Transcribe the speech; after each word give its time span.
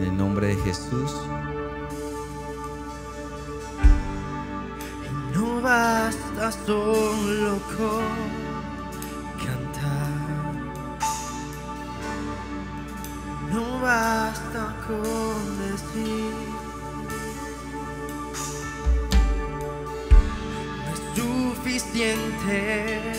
En 0.00 0.06
el 0.06 0.16
nombre 0.16 0.46
de 0.46 0.56
Jesús. 0.62 1.12
No 5.34 5.60
basta 5.60 6.50
solo 6.52 7.58
con 7.76 8.16
cantar. 9.44 10.54
No 13.52 13.80
basta 13.82 14.74
con 14.86 15.38
decir. 15.68 16.32
No 20.78 20.92
es 20.94 21.00
suficiente 21.14 23.12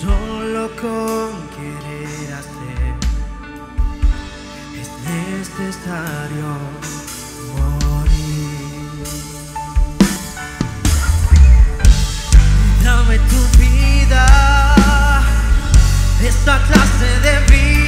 solo 0.00 0.68
con 0.80 1.33
necesario 5.58 6.58
morir. 7.54 9.04
Dame 12.82 13.18
tu 13.18 13.58
vida, 13.58 14.26
esa 16.22 16.58
clase 16.66 17.20
de 17.22 17.52
vida 17.52 17.83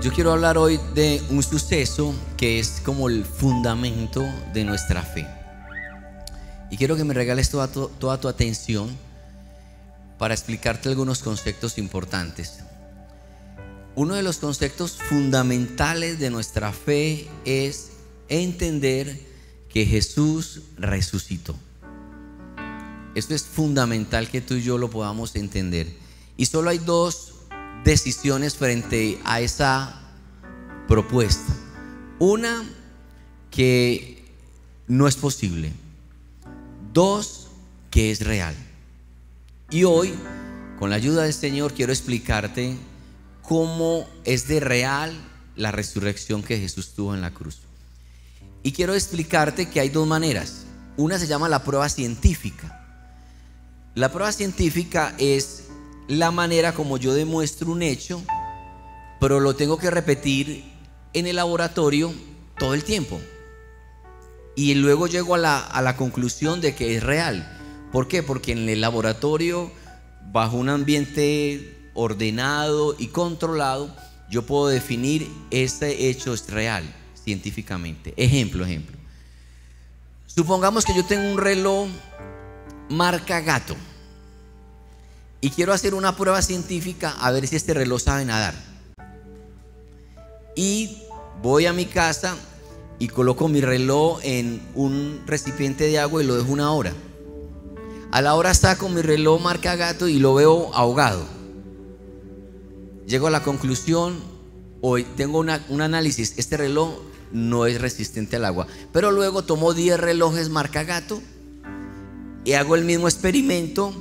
Yo 0.00 0.12
quiero 0.12 0.30
hablar 0.30 0.58
hoy 0.58 0.78
de 0.94 1.20
un 1.28 1.42
suceso 1.42 2.14
que 2.36 2.60
es 2.60 2.80
como 2.84 3.08
el 3.08 3.24
fundamento 3.24 4.22
de 4.54 4.62
nuestra 4.62 5.02
fe. 5.02 5.26
Y 6.70 6.76
quiero 6.76 6.94
que 6.94 7.02
me 7.02 7.14
regales 7.14 7.50
toda 7.50 7.66
tu, 7.66 8.28
atención 8.28 8.96
para 10.16 10.34
explicarte 10.34 10.88
algunos 10.88 11.18
conceptos 11.18 11.78
importantes. 11.78 12.60
Uno 13.96 14.14
de 14.14 14.22
los 14.22 14.36
conceptos 14.36 14.92
fundamentales 14.92 16.20
de 16.20 16.30
nuestra 16.30 16.72
fe 16.72 17.26
es 17.44 17.90
entender 18.28 19.18
que 19.68 19.84
Jesús 19.84 20.62
resucitó. 20.76 21.56
Esto 23.16 23.34
es 23.34 23.42
fundamental 23.42 24.28
que 24.30 24.42
tú 24.42 24.54
y 24.54 24.62
yo 24.62 24.78
lo 24.78 24.90
podamos 24.90 25.34
entender. 25.34 25.88
Y 26.36 26.46
solo 26.46 26.70
hay 26.70 26.78
dos 26.78 27.37
decisiones 27.84 28.56
frente 28.56 29.18
a 29.24 29.40
esa 29.40 30.00
propuesta. 30.86 31.54
Una, 32.18 32.64
que 33.50 34.24
no 34.86 35.06
es 35.06 35.16
posible. 35.16 35.72
Dos, 36.92 37.48
que 37.90 38.10
es 38.10 38.20
real. 38.20 38.54
Y 39.70 39.84
hoy, 39.84 40.14
con 40.78 40.90
la 40.90 40.96
ayuda 40.96 41.22
del 41.24 41.34
Señor, 41.34 41.74
quiero 41.74 41.92
explicarte 41.92 42.76
cómo 43.42 44.06
es 44.24 44.48
de 44.48 44.60
real 44.60 45.12
la 45.56 45.72
resurrección 45.72 46.42
que 46.42 46.58
Jesús 46.58 46.94
tuvo 46.94 47.14
en 47.14 47.20
la 47.20 47.32
cruz. 47.32 47.60
Y 48.62 48.72
quiero 48.72 48.94
explicarte 48.94 49.68
que 49.68 49.80
hay 49.80 49.88
dos 49.88 50.06
maneras. 50.06 50.64
Una 50.96 51.18
se 51.18 51.26
llama 51.26 51.48
la 51.48 51.62
prueba 51.62 51.88
científica. 51.88 52.74
La 53.94 54.10
prueba 54.10 54.32
científica 54.32 55.14
es 55.18 55.64
la 56.08 56.30
manera 56.30 56.72
como 56.72 56.96
yo 56.96 57.14
demuestro 57.14 57.70
un 57.70 57.82
hecho, 57.82 58.22
pero 59.20 59.40
lo 59.40 59.54
tengo 59.54 59.78
que 59.78 59.90
repetir 59.90 60.64
en 61.12 61.26
el 61.26 61.36
laboratorio 61.36 62.12
todo 62.58 62.74
el 62.74 62.82
tiempo. 62.82 63.20
Y 64.56 64.74
luego 64.74 65.06
llego 65.06 65.34
a 65.34 65.38
la, 65.38 65.60
a 65.60 65.82
la 65.82 65.96
conclusión 65.96 66.60
de 66.60 66.74
que 66.74 66.96
es 66.96 67.02
real. 67.02 67.56
¿Por 67.92 68.08
qué? 68.08 68.22
Porque 68.22 68.52
en 68.52 68.68
el 68.68 68.80
laboratorio, 68.80 69.70
bajo 70.32 70.56
un 70.56 70.68
ambiente 70.68 71.90
ordenado 71.94 72.96
y 72.98 73.08
controlado, 73.08 73.94
yo 74.30 74.46
puedo 74.46 74.68
definir 74.68 75.30
este 75.50 76.08
hecho 76.08 76.34
es 76.34 76.50
real 76.50 76.84
científicamente. 77.22 78.14
Ejemplo, 78.16 78.64
ejemplo. 78.64 78.96
Supongamos 80.26 80.84
que 80.84 80.94
yo 80.94 81.04
tengo 81.04 81.30
un 81.32 81.38
reloj 81.38 81.88
marca 82.88 83.40
gato 83.40 83.76
y 85.40 85.50
quiero 85.50 85.72
hacer 85.72 85.94
una 85.94 86.16
prueba 86.16 86.42
científica 86.42 87.14
a 87.20 87.30
ver 87.30 87.46
si 87.46 87.56
este 87.56 87.74
reloj 87.74 88.00
sabe 88.00 88.24
nadar. 88.24 88.54
Y 90.56 90.98
voy 91.42 91.66
a 91.66 91.72
mi 91.72 91.86
casa 91.86 92.36
y 92.98 93.08
coloco 93.08 93.48
mi 93.48 93.60
reloj 93.60 94.20
en 94.22 94.60
un 94.74 95.22
recipiente 95.26 95.84
de 95.84 95.98
agua 96.00 96.22
y 96.22 96.26
lo 96.26 96.36
dejo 96.36 96.52
una 96.52 96.72
hora. 96.72 96.92
A 98.10 98.22
la 98.22 98.34
hora 98.34 98.54
saco 98.54 98.88
mi 98.88 99.02
reloj 99.02 99.40
marca 99.40 99.76
gato 99.76 100.08
y 100.08 100.18
lo 100.18 100.34
veo 100.34 100.74
ahogado. 100.74 101.24
Llego 103.06 103.28
a 103.28 103.30
la 103.30 103.42
conclusión, 103.42 104.18
hoy 104.80 105.04
tengo 105.16 105.38
un 105.38 105.80
análisis, 105.80 106.34
este 106.36 106.56
reloj 106.56 106.90
no 107.32 107.66
es 107.66 107.80
resistente 107.80 108.36
al 108.36 108.44
agua. 108.44 108.66
Pero 108.92 109.12
luego 109.12 109.44
tomo 109.44 109.74
10 109.74 110.00
relojes 110.00 110.48
marca 110.48 110.82
gato 110.82 111.22
y 112.44 112.54
hago 112.54 112.74
el 112.74 112.84
mismo 112.84 113.06
experimento, 113.06 113.92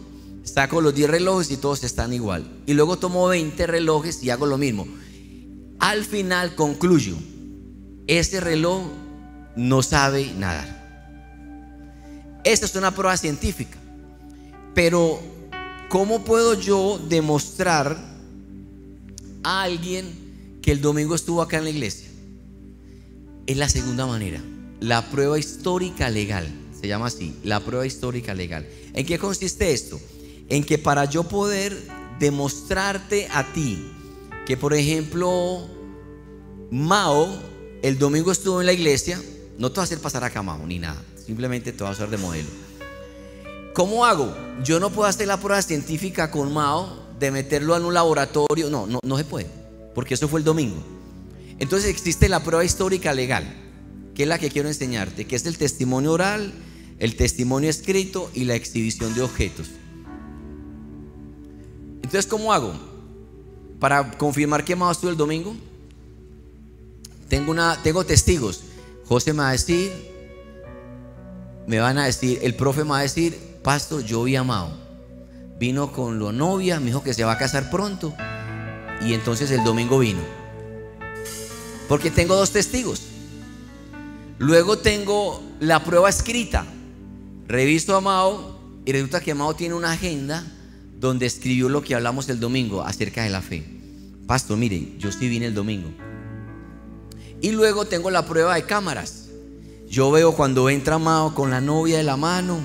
saco 0.47 0.81
los 0.81 0.96
10 0.96 1.09
relojes 1.09 1.52
y 1.52 1.58
todos 1.58 1.84
están 1.84 2.13
igual. 2.13 2.47
Y 2.66 2.74
luego 2.74 2.97
tomo 2.97 3.28
20 3.28 3.68
relojes 3.68 4.24
y 4.24 4.30
hago 4.30 4.46
lo 4.46 4.58
mismo. 4.58 4.88
Al 5.80 6.03
final 6.06 6.56
concluyo, 6.56 7.16
este 8.08 8.40
reloj 8.40 8.84
no 9.56 9.84
sabe 9.84 10.31
nadar. 10.38 10.78
Esta 12.44 12.66
es 12.66 12.75
una 12.75 12.96
prueba 12.96 13.18
científica. 13.18 13.78
Pero, 14.74 15.19
¿cómo 15.90 16.24
puedo 16.24 16.53
yo 16.53 17.00
demostrar 17.09 17.97
a 19.44 19.63
alguien 19.63 20.59
que 20.62 20.72
el 20.72 20.81
domingo 20.81 21.16
estuvo 21.16 21.41
acá 21.41 21.57
en 21.57 21.66
la 21.66 21.69
iglesia? 21.72 22.07
Es 23.46 23.57
la 23.57 23.69
segunda 23.69 24.06
manera, 24.06 24.41
la 24.80 25.09
prueba 25.09 25.38
histórica 25.38 26.09
legal. 26.09 26.47
Se 26.80 26.88
llama 26.88 27.07
así, 27.07 27.36
la 27.44 27.59
prueba 27.59 27.86
histórica 27.86 28.34
legal. 28.34 28.68
¿En 28.94 29.06
qué 29.06 29.18
consiste 29.18 29.74
esto? 29.74 30.00
En 30.50 30.63
que 30.63 30.78
para 30.78 31.06
yo 31.06 31.24
poder 31.24 31.78
demostrarte 32.19 33.28
a 33.31 33.44
ti 33.53 33.91
que, 34.46 34.58
por 34.58 34.74
ejemplo, 34.74 35.68
Mao 36.72 37.28
el 37.81 38.00
domingo 38.00 38.31
estuvo 38.31 38.59
en 38.59 38.66
la 38.66 38.74
iglesia, 38.74 39.22
no 39.57 39.72
te 39.72 39.78
va 39.78 39.84
a 39.84 39.86
hacer 39.86 40.00
pasar 40.00 40.24
acá 40.24 40.41
Mao 40.41 40.66
ni 40.66 40.80
nada, 40.80 41.02
simplemente 41.25 41.72
te 41.72 41.84
va 41.84 41.90
a 41.90 41.94
hacer 41.94 42.09
de 42.09 42.18
modelo. 42.18 42.50
¿Cómo 43.74 44.06
hago? 44.06 44.36
Yo 44.63 44.80
no 44.80 44.90
puedo 44.90 45.07
hacer 45.07 45.28
la 45.28 45.40
prueba 45.40 45.62
científica 45.62 46.31
con 46.31 46.52
Mao 46.53 47.07
de 47.19 47.31
meterlo 47.31 47.75
en 47.75 47.86
un 47.86 47.94
laboratorio, 47.94 48.69
no, 48.69 48.88
no, 48.88 49.00
no 49.03 49.18
se 49.18 49.25
puede, 49.25 49.47
porque 49.94 50.16
eso 50.16 50.28
fue 50.28 50.40
el 50.40 50.46
domingo. 50.46 50.81
Entonces 51.59 51.90
existe 51.90 52.30
la 52.30 52.44
prueba 52.44 52.63
histórica 52.63 53.13
legal, 53.13 53.46
que 54.16 54.24
es 54.24 54.30
la 54.30 54.40
que 54.40 54.50
quiero 54.50 54.68
enseñarte, 54.68 55.25
que 55.25 55.36
es 55.36 55.46
el 55.46 55.57
testimonio 55.57 56.13
oral, 56.13 56.53
el 57.00 57.16
testimonio 57.16 57.69
escrito 57.69 58.31
y 58.34 58.46
la 58.46 58.56
exhibición 58.56 59.13
de 59.13 59.22
objetos. 59.22 59.68
Entonces, 62.07 62.25
¿cómo 62.25 62.53
hago? 62.53 62.73
Para 63.81 64.12
confirmar 64.12 64.63
que 64.63 64.78
Mao 64.78 64.90
estuvo 64.90 65.12
el 65.12 65.18
domingo, 65.18 65.53
tengo, 67.28 67.51
una, 67.51 67.78
tengo 67.84 68.06
testigos. 68.06 68.62
José 69.06 69.34
me 69.34 69.40
va 69.40 69.50
a 69.50 69.51
decir, 69.51 69.91
me 71.68 71.79
van 71.79 71.97
a 71.97 72.06
decir, 72.06 72.40
el 72.44 72.56
profe 72.56 72.85
me 72.85 72.92
va 72.92 73.00
a 73.00 73.01
decir, 73.01 73.38
pastor, 73.62 74.06
yo 74.06 74.24
vi 74.24 74.38
a 74.38 74.45
Mao. 74.45 74.69
Vino 75.59 75.92
con 75.92 76.24
la 76.24 76.31
novia, 76.31 76.80
me 76.80 76.86
dijo 76.86 77.04
que 77.04 77.13
se 77.13 77.25
va 77.25 77.33
a 77.33 77.38
casar 77.38 77.69
pronto. 77.69 78.13
Y 79.01 79.13
entonces 79.13 79.51
el 79.51 79.65
domingo 79.65 80.00
vino. 80.00 80.21
Porque 81.89 82.10
tengo 82.10 82.38
dos 82.38 82.51
testigos. 82.51 83.01
Luego 84.38 84.77
tengo 84.77 85.44
la 85.60 85.83
prueba 85.83 86.07
escrita. 86.07 86.65
Reviso 87.50 87.98
a 87.98 88.00
Mao 88.00 88.62
y 88.86 88.94
resulta 88.94 89.19
que 89.19 89.33
Mao 89.33 89.57
tiene 89.57 89.75
una 89.75 89.92
agenda 89.92 90.53
donde 91.00 91.26
escribió 91.26 91.70
lo 91.70 91.82
que 91.82 91.96
hablamos 91.96 92.28
el 92.30 92.40
domingo 92.40 92.82
acerca 92.82 93.24
de 93.24 93.30
la 93.30 93.42
fe. 93.42 93.64
Pastor, 94.26 94.58
mire, 94.58 94.96
yo 94.98 95.12
sí 95.12 95.30
vine 95.30 95.46
el 95.46 95.54
domingo. 95.54 95.90
Y 97.40 97.52
luego 97.52 97.86
tengo 97.86 98.10
la 98.10 98.26
prueba 98.26 98.56
de 98.56 98.64
cámaras. 98.64 99.30
Yo 99.88 100.12
veo 100.12 100.34
cuando 100.34 100.70
entra 100.70 100.98
Mao 100.98 101.34
con 101.34 101.50
la 101.50 101.62
novia 101.62 101.98
de 101.98 102.04
la 102.04 102.18
mano 102.18 102.60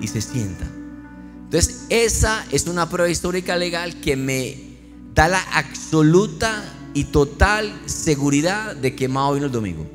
y 0.00 0.08
se 0.08 0.20
sienta. 0.20 0.66
Entonces, 1.44 1.86
esa 1.88 2.44
es 2.50 2.66
una 2.66 2.88
prueba 2.88 3.08
histórica 3.08 3.56
legal 3.56 4.00
que 4.00 4.16
me 4.16 4.58
da 5.14 5.28
la 5.28 5.40
absoluta 5.54 6.64
y 6.92 7.04
total 7.04 7.72
seguridad 7.86 8.74
de 8.74 8.94
que 8.94 9.08
Mao 9.08 9.34
vino 9.34 9.46
el 9.46 9.52
domingo. 9.52 9.86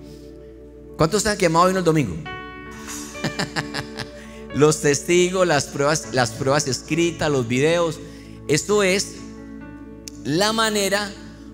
¿Cuántos 0.97 1.23
saben 1.23 1.37
que 1.37 1.49
Mao 1.49 1.67
vino 1.67 1.79
el 1.79 1.85
domingo? 1.85 2.15
los 4.57 4.81
testigos, 4.81 5.47
las 5.47 5.65
pruebas, 5.65 6.07
las 6.11 6.31
pruebas 6.31 6.67
escritas, 6.67 7.31
los 7.31 7.47
videos. 7.47 7.99
Esto 8.47 8.83
es 8.83 9.13
la 10.23 10.51
manera 10.51 11.11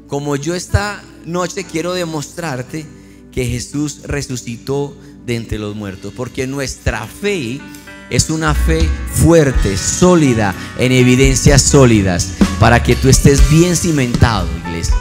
como 0.08 0.36
yo 0.36 0.56
esta 0.56 1.04
noche 1.26 1.66
quiero 1.66 1.94
demostrarte 1.94 2.86
que 3.32 3.46
Jesús 3.46 4.02
resucitó 4.04 4.96
de 5.26 5.36
entre 5.36 5.58
los 5.58 5.76
muertos, 5.76 6.14
porque 6.16 6.48
nuestra 6.48 7.08
fe 7.08 7.60
es 8.10 8.30
una 8.30 8.54
fe 8.54 8.88
fuerte, 9.12 9.78
sólida, 9.78 10.54
en 10.78 10.92
evidencias 10.92 11.62
sólidas, 11.62 12.34
para 12.60 12.84
que 12.84 12.96
tú 12.96 13.10
estés 13.10 13.50
bien 13.50 13.76
cimentado, 13.76 14.48
iglesia. 14.66 14.96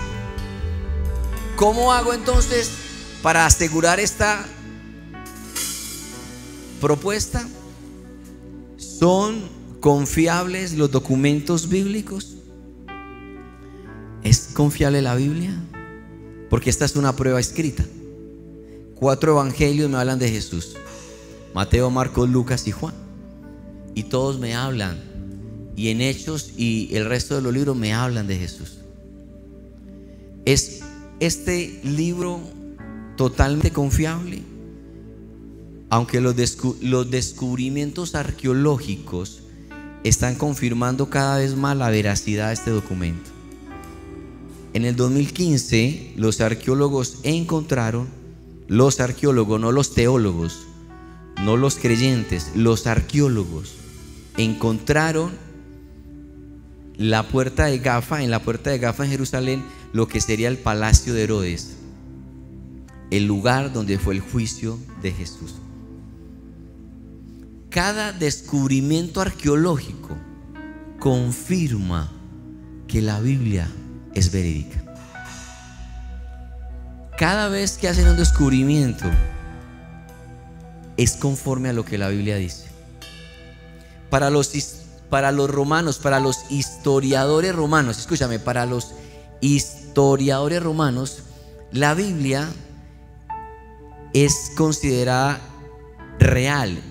¿Cómo 1.57 1.93
hago 1.93 2.15
entonces 2.15 2.71
para 3.23 3.45
asegurar 3.45 4.01
esta 4.01 4.45
propuesta? 6.81 7.47
¿Son 9.03 9.35
confiables 9.81 10.75
los 10.75 10.93
documentos 10.93 11.69
bíblicos? 11.69 12.37
¿Es 14.23 14.51
confiable 14.55 15.03
la 15.03 15.17
Biblia? 15.17 15.61
Porque 16.49 16.71
esta 16.71 16.85
es 16.85 16.95
una 16.95 17.17
prueba 17.17 17.41
escrita. 17.41 17.85
Cuatro 18.95 19.33
evangelios 19.33 19.91
me 19.91 19.97
hablan 19.97 20.21
de 20.21 20.31
Jesús. 20.31 20.77
Mateo, 21.53 21.91
Marcos, 21.91 22.31
Lucas 22.31 22.69
y 22.69 22.71
Juan. 22.71 22.95
Y 23.97 24.05
todos 24.05 24.39
me 24.39 24.55
hablan. 24.55 25.01
Y 25.75 25.89
en 25.89 26.01
Hechos 26.01 26.53
y 26.57 26.95
el 26.95 27.07
resto 27.07 27.35
de 27.35 27.43
los 27.43 27.53
libros 27.53 27.77
me 27.77 27.93
hablan 27.93 28.29
de 28.29 28.39
Jesús. 28.39 28.79
¿Es 30.45 30.79
este 31.19 31.81
libro 31.83 32.39
totalmente 33.17 33.73
confiable? 33.73 34.52
Aunque 35.93 36.23
los, 36.23 36.35
descubrimientos 37.11 38.15
arqueológicos 38.15 39.43
están 40.05 40.37
confirmando 40.37 41.11
cada 41.11 41.37
vez 41.37 41.55
más 41.55 41.77
la 41.77 41.91
veracidad 41.91 42.47
de 42.47 42.55
este 42.55 42.71
documento. 42.71 43.29
En 44.73 44.87
el 44.87 44.97
2015 44.97 46.15
los 46.17 46.41
arqueólogos 46.41 47.19
encontraron 47.25 48.09
los 48.69 49.01
arqueólogos, 49.01 49.61
no 49.61 49.71
los 49.71 49.93
teólogos, 49.93 50.61
no 51.43 51.59
los 51.59 51.75
creyentes, 51.77 52.53
los 52.55 52.87
arqueólogos 52.87 53.75
encontraron 54.39 55.33
la 56.97 57.29
puerta 57.29 57.67
de 57.67 57.81
Gafa, 57.81 58.23
en 58.23 58.31
la 58.31 58.43
puerta 58.43 58.71
de 58.71 58.79
Gafa 58.79 59.05
en 59.05 59.11
Jerusalén, 59.11 59.63
lo 59.93 60.09
que 60.09 60.23
sería 60.23 60.49
el 60.49 60.57
palacio 60.57 61.13
de 61.13 61.25
Herodes, 61.25 61.77
el 63.11 63.27
lugar 63.27 63.75
donde 63.75 63.99
fue 63.99 64.15
el 64.15 64.21
juicio 64.21 64.79
de 65.03 65.13
Jesús. 65.13 65.57
Cada 67.73 68.13
descubrimiento 68.13 69.21
arqueológico 69.21 70.17
confirma 70.99 72.13
que 72.87 73.01
la 73.01 73.21
Biblia 73.21 73.69
es 74.15 74.31
verídica 74.31 74.83
cada 77.23 77.49
vez 77.49 77.79
que 77.79 77.87
hacen 77.87 78.09
un 78.09 78.17
descubrimiento, 78.17 79.05
es 80.97 81.13
conforme 81.13 81.69
a 81.69 81.73
lo 81.73 81.85
que 81.85 81.97
la 81.97 82.09
Biblia 82.09 82.35
dice. 82.35 82.65
Para 84.11 84.29
los, 84.29 84.51
para 85.09 85.31
los 85.31 85.49
romanos, 85.49 85.99
para 85.99 86.19
los 86.19 86.51
historiadores 86.51 87.55
romanos, 87.55 87.99
escúchame, 87.99 88.41
para 88.41 88.67
los 88.67 88.95
historiadores 89.41 90.61
romanos, 90.65 91.23
la 91.71 91.95
Biblia 91.95 92.49
es 94.15 94.51
considerada 94.57 95.39
real 96.19 96.83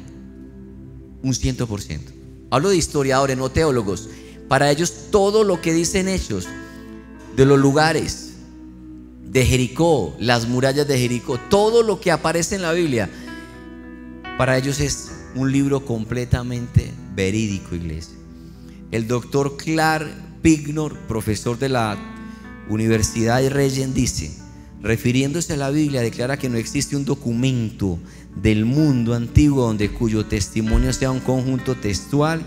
un 1.23 1.33
ciento 1.33 1.67
por 1.67 1.81
ciento. 1.81 2.11
Hablo 2.49 2.69
de 2.69 2.77
historiadores, 2.77 3.37
no 3.37 3.49
teólogos. 3.49 4.09
Para 4.47 4.69
ellos 4.69 4.93
todo 5.11 5.43
lo 5.43 5.61
que 5.61 5.73
dicen 5.73 6.07
hechos 6.07 6.47
de 7.35 7.45
los 7.45 7.59
lugares, 7.59 8.31
de 9.31 9.45
Jericó, 9.45 10.13
las 10.19 10.47
murallas 10.47 10.87
de 10.87 10.99
Jericó, 10.99 11.39
todo 11.49 11.83
lo 11.83 12.01
que 12.01 12.11
aparece 12.11 12.55
en 12.55 12.61
la 12.61 12.73
Biblia, 12.73 13.09
para 14.37 14.57
ellos 14.57 14.81
es 14.81 15.09
un 15.35 15.51
libro 15.51 15.85
completamente 15.85 16.91
verídico, 17.15 17.75
iglesia. 17.75 18.15
El 18.91 19.07
doctor 19.07 19.55
Clark 19.55 20.09
Pignor, 20.41 20.97
profesor 21.07 21.57
de 21.57 21.69
la 21.69 21.97
Universidad 22.67 23.41
de 23.41 23.49
Regent, 23.49 23.93
dice, 23.93 24.35
refiriéndose 24.81 25.53
a 25.53 25.57
la 25.57 25.69
Biblia, 25.69 26.01
declara 26.01 26.37
que 26.37 26.49
no 26.49 26.57
existe 26.57 26.97
un 26.97 27.05
documento 27.05 27.99
del 28.35 28.65
mundo 28.65 29.13
antiguo 29.13 29.65
donde 29.65 29.89
cuyo 29.89 30.25
testimonio 30.25 30.93
sea 30.93 31.11
un 31.11 31.19
conjunto 31.19 31.75
textual 31.75 32.41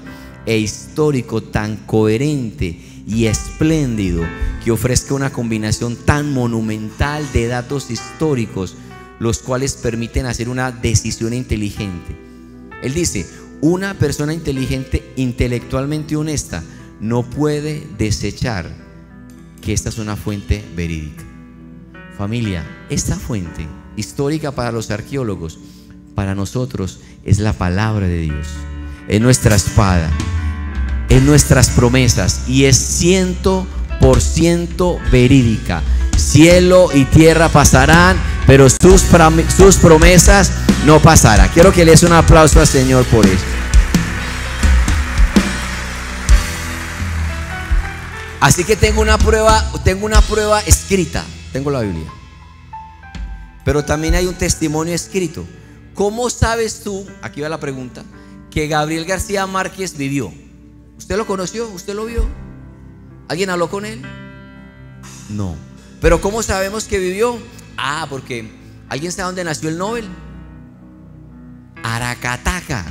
e 0.47 0.59
histórico 0.59 1.43
tan 1.43 1.77
coherente 1.77 2.79
y 3.07 3.27
espléndido 3.27 4.23
que 4.65 4.71
ofrezca 4.71 5.15
una 5.15 5.31
combinación 5.31 5.97
tan 5.97 6.33
monumental 6.33 7.31
de 7.33 7.49
datos 7.49 7.91
históricos, 7.91 8.77
los 9.19 9.41
cuales 9.41 9.75
permiten 9.75 10.27
hacer 10.27 10.49
una 10.49 10.73
decisión 10.73 11.35
inteligente. 11.35 12.17
Él 12.83 12.95
dice, 12.95 13.27
una 13.61 13.95
persona 13.95 14.35
inteligente, 14.35 15.13
intelectualmente 15.17 16.17
honesta, 16.17 16.63
no 17.01 17.23
puede 17.23 17.87
desechar 17.99 18.71
que 19.61 19.73
esta 19.73 19.89
es 19.89 19.99
una 19.99 20.17
fuente 20.17 20.65
verídica. 20.77 21.34
Familia, 22.17 22.65
esta 22.91 23.17
fuente 23.17 23.67
histórica 23.97 24.53
para 24.53 24.73
los 24.73 24.91
arqueólogos, 24.91 25.59
para 26.15 26.35
nosotros 26.35 27.01
es 27.25 27.39
la 27.39 27.53
palabra 27.53 28.07
de 28.07 28.19
Dios, 28.19 28.49
es 29.09 29.21
nuestra 29.21 29.57
espada 29.57 30.11
en 31.09 31.27
nuestras 31.27 31.71
promesas 31.71 32.43
y 32.49 32.65
es 32.65 32.77
ciento 32.77 33.67
por 34.01 34.21
ciento 34.21 34.99
verídica. 35.11 35.83
Cielo 36.17 36.89
y 36.95 37.05
tierra 37.05 37.49
pasarán, 37.49 38.17
pero 38.47 38.69
sus, 38.71 39.05
sus 39.57 39.77
promesas 39.77 40.53
no 40.87 41.01
pasarán. 41.01 41.51
Quiero 41.53 41.73
que 41.73 41.85
le 41.85 41.93
des 41.93 42.03
un 42.03 42.13
aplauso 42.13 42.61
al 42.61 42.67
Señor 42.67 43.05
por 43.07 43.27
eso. 43.27 43.45
Así 48.41 48.65
que 48.65 48.77
tengo 48.77 49.01
una 49.01 49.17
prueba, 49.17 49.65
tengo 49.85 50.05
una 50.05 50.21
prueba 50.21 50.61
escrita, 50.61 51.25
tengo 51.55 51.71
la 51.71 51.83
Biblia. 51.83 52.13
Pero 53.65 53.85
también 53.85 54.17
hay 54.17 54.27
un 54.27 54.35
testimonio 54.35 54.93
escrito. 54.93 55.47
¿Cómo 55.95 56.29
sabes 56.29 56.81
tú, 56.83 57.07
aquí 57.23 57.43
va 57.43 57.49
la 57.49 57.61
pregunta, 57.61 58.03
que 58.51 58.67
Gabriel 58.67 59.05
García 59.05 59.47
Márquez 59.47 59.97
vivió? 59.97 60.35
¿Usted 60.99 61.17
lo 61.17 61.29
conoció? 61.29 61.69
¿Usted 61.69 61.95
lo 61.95 62.07
vio? 62.07 62.27
¿Alguien 63.29 63.51
habló 63.51 63.71
con 63.71 63.85
él? 63.87 64.03
No. 65.29 65.55
Pero 66.01 66.21
¿cómo 66.21 66.43
sabemos 66.43 66.87
que 66.87 66.99
vivió? 66.99 67.39
Ah, 67.77 68.09
porque 68.11 68.51
¿alguien 68.89 69.13
sabe 69.13 69.27
dónde 69.27 69.45
nació 69.45 69.69
el 69.69 69.79
Nobel? 69.79 70.09
Aracataca. 71.85 72.85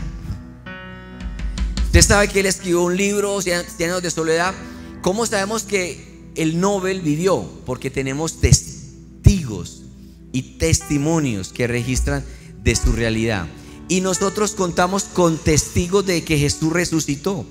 Usted 1.83 2.01
sabe 2.01 2.29
que 2.29 2.39
él 2.39 2.45
escribió 2.45 2.83
un 2.83 2.95
libro, 2.95 3.41
Cien 3.41 3.65
años 3.81 4.01
de 4.01 4.09
soledad. 4.09 4.53
¿Cómo 5.01 5.25
sabemos 5.25 5.63
que 5.63 6.12
el 6.35 6.59
Nobel 6.59 7.01
vivió? 7.01 7.47
Porque 7.65 7.89
tenemos 7.89 8.39
testigos 8.39 9.83
y 10.31 10.57
testimonios 10.57 11.53
que 11.53 11.67
registran 11.67 12.23
de 12.63 12.75
su 12.75 12.91
realidad. 12.91 13.47
Y 13.87 14.01
nosotros 14.01 14.53
contamos 14.55 15.03
con 15.03 15.37
testigos 15.37 16.05
de 16.05 16.23
que 16.23 16.37
Jesús 16.37 16.73
resucitó. 16.73 17.45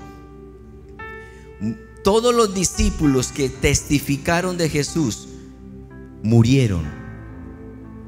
Todos 2.02 2.34
los 2.34 2.54
discípulos 2.54 3.28
que 3.28 3.48
testificaron 3.48 4.58
de 4.58 4.68
Jesús 4.68 5.28
murieron 6.22 6.84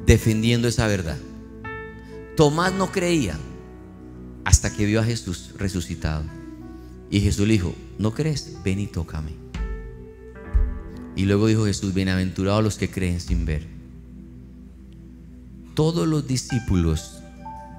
defendiendo 0.06 0.66
esa 0.66 0.86
verdad. 0.86 1.18
Tomás 2.36 2.72
no 2.72 2.90
creía 2.90 3.38
hasta 4.44 4.74
que 4.74 4.84
vio 4.84 5.00
a 5.00 5.04
Jesús 5.04 5.50
resucitado. 5.56 6.24
Y 7.10 7.20
Jesús 7.20 7.46
le 7.46 7.54
dijo, 7.54 7.74
¿no 7.98 8.12
crees? 8.12 8.56
Ven 8.64 8.80
y 8.80 8.86
tócame. 8.88 9.43
Y 11.16 11.24
luego 11.24 11.46
dijo 11.46 11.64
Jesús, 11.66 11.94
bienaventurados 11.94 12.62
los 12.62 12.76
que 12.76 12.90
creen 12.90 13.20
sin 13.20 13.44
ver. 13.44 13.66
Todos 15.74 16.06
los 16.06 16.26
discípulos 16.26 17.20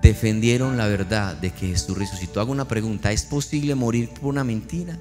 defendieron 0.02 0.78
la 0.78 0.88
verdad 0.88 1.36
de 1.36 1.52
que 1.52 1.68
Jesús 1.68 1.98
resucitó. 1.98 2.40
Hago 2.40 2.52
una 2.52 2.68
pregunta, 2.68 3.12
¿es 3.12 3.24
posible 3.24 3.76
morir 3.76 4.10
por 4.10 4.26
una 4.26 4.44
mentira? 4.44 5.00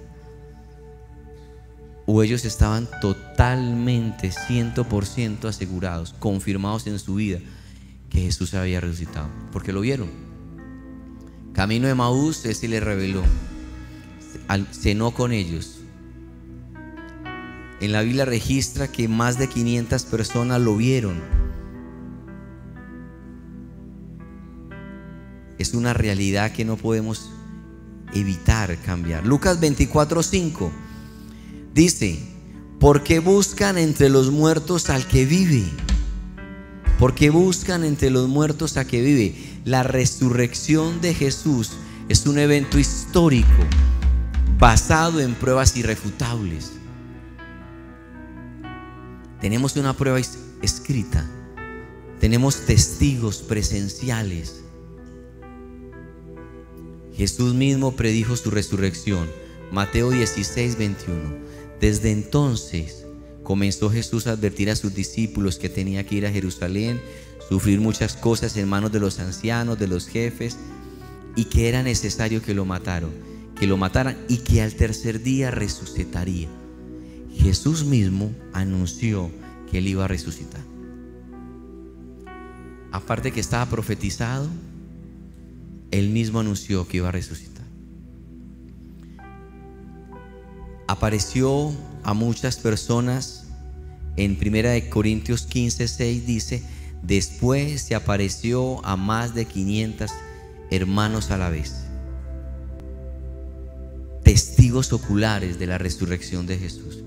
o 2.07 2.23
ellos 2.23 2.45
estaban 2.45 2.89
totalmente, 3.01 4.31
ciento 4.31 4.85
por 4.85 5.07
ciento 5.07 5.49
asegurados, 5.49 6.15
confirmados 6.19 6.87
en 6.87 6.99
su 6.99 7.15
vida 7.15 7.39
que 8.11 8.23
Jesús 8.23 8.55
había 8.55 8.81
resucitado, 8.81 9.29
porque 9.53 9.73
lo 9.73 9.81
vieron. 9.81 10.11
Camino 11.53 11.89
de 11.89 11.95
Maús, 11.95 12.45
ese 12.45 12.69
le 12.69 12.81
reveló, 12.81 13.23
cenó 14.73 15.13
con 15.13 15.33
ellos. 15.33 15.81
En 17.81 17.93
la 17.93 18.03
Biblia 18.03 18.25
registra 18.25 18.89
que 18.89 19.09
más 19.09 19.39
de 19.39 19.49
500 19.49 20.05
personas 20.05 20.61
lo 20.61 20.77
vieron. 20.77 21.45
es 25.59 25.75
una 25.75 25.95
realidad 25.95 26.53
que 26.53 26.65
no 26.65 26.77
podemos 26.77 27.31
evitar 28.13 28.77
cambiar. 28.79 29.27
Lucas 29.27 29.61
24:5 29.61 30.71
dice, 31.73 32.19
¿por 32.79 33.03
qué 33.03 33.19
buscan 33.19 33.79
entre 33.79 34.09
los 34.09 34.31
muertos 34.31 34.91
al 34.91 35.07
que 35.07 35.25
vive? 35.25 35.65
¿Por 36.99 37.15
qué 37.15 37.31
buscan 37.31 37.85
entre 37.85 38.11
los 38.11 38.29
muertos 38.29 38.77
al 38.77 38.87
que 38.87 39.03
vive? 39.03 39.35
La 39.65 39.83
resurrección 39.83 41.01
de 41.01 41.15
Jesús 41.15 41.73
es 42.09 42.27
un 42.27 42.39
evento 42.39 42.79
histórico 42.79 43.65
basado 44.59 45.21
en 45.21 45.35
pruebas 45.35 45.77
irrefutables. 45.77 46.73
Tenemos 49.45 49.77
una 49.77 49.95
prueba 49.95 50.19
escrita, 50.63 51.31
tenemos 52.19 52.65
testigos 52.65 53.43
presenciales. 53.43 54.63
Jesús 57.15 57.53
mismo 57.53 57.95
predijo 57.95 58.39
su 58.39 58.51
resurrección. 58.51 59.29
Mateo 59.71 60.09
16, 60.09 60.79
21. 60.79 61.21
Desde 61.79 62.11
entonces 62.11 63.05
comenzó 63.43 63.91
Jesús 63.91 64.27
a 64.27 64.31
advertir 64.31 64.71
a 64.71 64.77
sus 64.77 64.95
discípulos 64.95 65.59
que 65.59 65.69
tenía 65.69 66.07
que 66.07 66.15
ir 66.15 66.27
a 66.27 66.33
Jerusalén, 66.33 66.99
sufrir 67.47 67.83
muchas 67.83 68.17
cosas 68.17 68.57
en 68.57 68.67
manos 68.67 68.93
de 68.93 69.01
los 69.01 69.19
ancianos, 69.19 69.79
de 69.79 69.89
los 69.89 70.09
jefes, 70.09 70.57
y 71.37 71.45
que 71.45 71.69
era 71.69 71.83
necesario 71.83 72.41
que 72.41 72.55
lo 72.55 72.65
mataran, 72.65 73.13
que 73.61 73.67
lo 73.67 73.77
mataran 73.77 74.17
y 74.27 74.39
que 74.39 74.63
al 74.63 74.73
tercer 74.73 75.23
día 75.23 75.51
resucitaría. 75.51 76.64
Jesús 77.37 77.85
mismo 77.85 78.33
anunció 78.53 79.31
que 79.71 79.79
él 79.79 79.89
iba 79.89 80.05
a 80.05 80.09
resucitar. 80.09 80.63
Aparte 82.93 83.33
que 83.33 83.41
estaba 83.41 83.67
profetizado, 83.67 84.49
él 85.91 86.11
mismo 86.11 86.41
anunció 86.41 86.87
que 86.87 86.99
iba 86.99 87.09
a 87.09 87.13
resucitar. 87.13 87.65
Apareció 90.87 91.73
a 92.03 92.15
muchas 92.15 92.57
personas 92.57 93.45
en 94.17 94.39
1 94.41 94.91
Corintios 94.91 95.43
15, 95.47 95.89
6 95.89 96.27
dice, 96.27 96.63
después 97.03 97.83
se 97.83 97.95
apareció 97.95 98.85
a 98.85 98.97
más 98.97 99.35
de 99.35 99.45
500 99.47 100.11
hermanos 100.71 101.31
a 101.31 101.39
la 101.39 101.51
vez. 101.51 101.85
Testigos 104.23 104.93
oculares 104.93 105.59
de 105.59 105.67
la 105.67 105.79
resurrección 105.79 106.47
de 106.47 106.59
Jesús. 106.59 107.04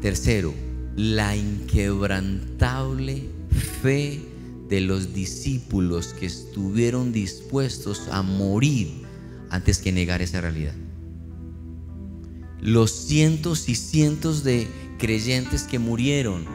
Tercero, 0.00 0.54
la 0.96 1.36
inquebrantable 1.36 3.24
fe 3.82 4.20
de 4.68 4.80
los 4.80 5.12
discípulos 5.12 6.14
que 6.18 6.26
estuvieron 6.26 7.12
dispuestos 7.12 8.08
a 8.10 8.22
morir 8.22 9.02
antes 9.50 9.78
que 9.78 9.92
negar 9.92 10.22
esa 10.22 10.40
realidad. 10.40 10.74
Los 12.60 12.92
cientos 12.92 13.68
y 13.68 13.74
cientos 13.74 14.44
de 14.44 14.68
creyentes 14.98 15.64
que 15.64 15.78
murieron 15.78 16.46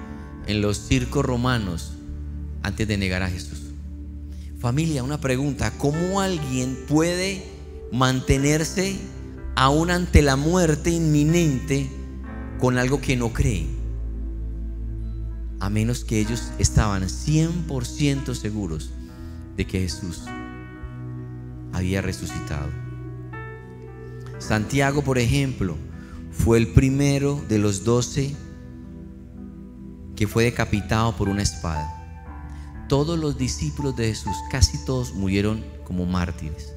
en 0.47 0.61
los 0.61 0.77
circos 0.77 1.25
romanos 1.25 1.93
antes 2.63 2.87
de 2.87 2.97
negar 2.97 3.21
a 3.21 3.29
Jesús. 3.29 3.61
Familia, 4.59 5.03
una 5.03 5.19
pregunta, 5.19 5.71
¿cómo 5.77 6.21
alguien 6.21 6.77
puede 6.87 7.43
mantenerse 7.91 8.95
aún 9.55 9.91
ante 9.91 10.21
la 10.21 10.35
muerte 10.35 10.89
inminente 10.89 11.89
con 12.59 12.77
algo 12.77 13.01
que 13.01 13.15
no 13.15 13.33
cree? 13.33 13.67
A 15.59 15.69
menos 15.69 16.03
que 16.03 16.19
ellos 16.19 16.51
estaban 16.59 17.03
100% 17.03 18.33
seguros 18.33 18.91
de 19.57 19.65
que 19.65 19.81
Jesús 19.81 20.23
había 21.73 22.01
resucitado. 22.01 22.69
Santiago, 24.39 25.01
por 25.01 25.17
ejemplo, 25.17 25.75
fue 26.31 26.57
el 26.57 26.67
primero 26.67 27.41
de 27.47 27.57
los 27.57 27.83
doce 27.83 28.35
que 30.15 30.27
fue 30.27 30.45
decapitado 30.45 31.15
por 31.15 31.29
una 31.29 31.41
espada. 31.41 31.91
Todos 32.87 33.17
los 33.17 33.37
discípulos 33.37 33.95
de 33.95 34.07
Jesús, 34.07 34.35
casi 34.51 34.83
todos 34.85 35.13
murieron 35.13 35.63
como 35.83 36.05
mártires. 36.05 36.73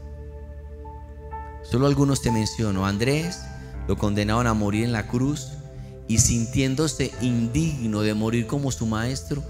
Solo 1.62 1.86
algunos 1.86 2.22
te 2.22 2.32
menciono. 2.32 2.86
Andrés 2.86 3.42
lo 3.86 3.96
condenaron 3.96 4.46
a 4.46 4.54
morir 4.54 4.84
en 4.84 4.92
la 4.92 5.06
cruz 5.06 5.57
y 6.08 6.18
sintiéndose 6.18 7.12
indigno 7.20 8.00
de 8.00 8.14
morir 8.14 8.46
como 8.46 8.72
su 8.72 8.86
maestro, 8.86 9.44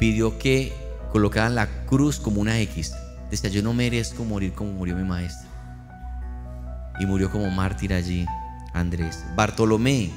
pidió 0.00 0.38
que 0.38 0.72
colocaran 1.12 1.54
la 1.54 1.86
cruz 1.86 2.18
como 2.18 2.40
una 2.40 2.58
X. 2.60 2.92
Decía, 3.30 3.50
yo 3.50 3.62
no 3.62 3.74
merezco 3.74 4.24
morir 4.24 4.52
como 4.52 4.72
murió 4.72 4.96
mi 4.96 5.04
maestro. 5.04 5.48
Y 6.98 7.06
murió 7.06 7.30
como 7.30 7.50
mártir 7.50 7.92
allí 7.92 8.26
Andrés. 8.72 9.24
Bartolomé, 9.36 10.10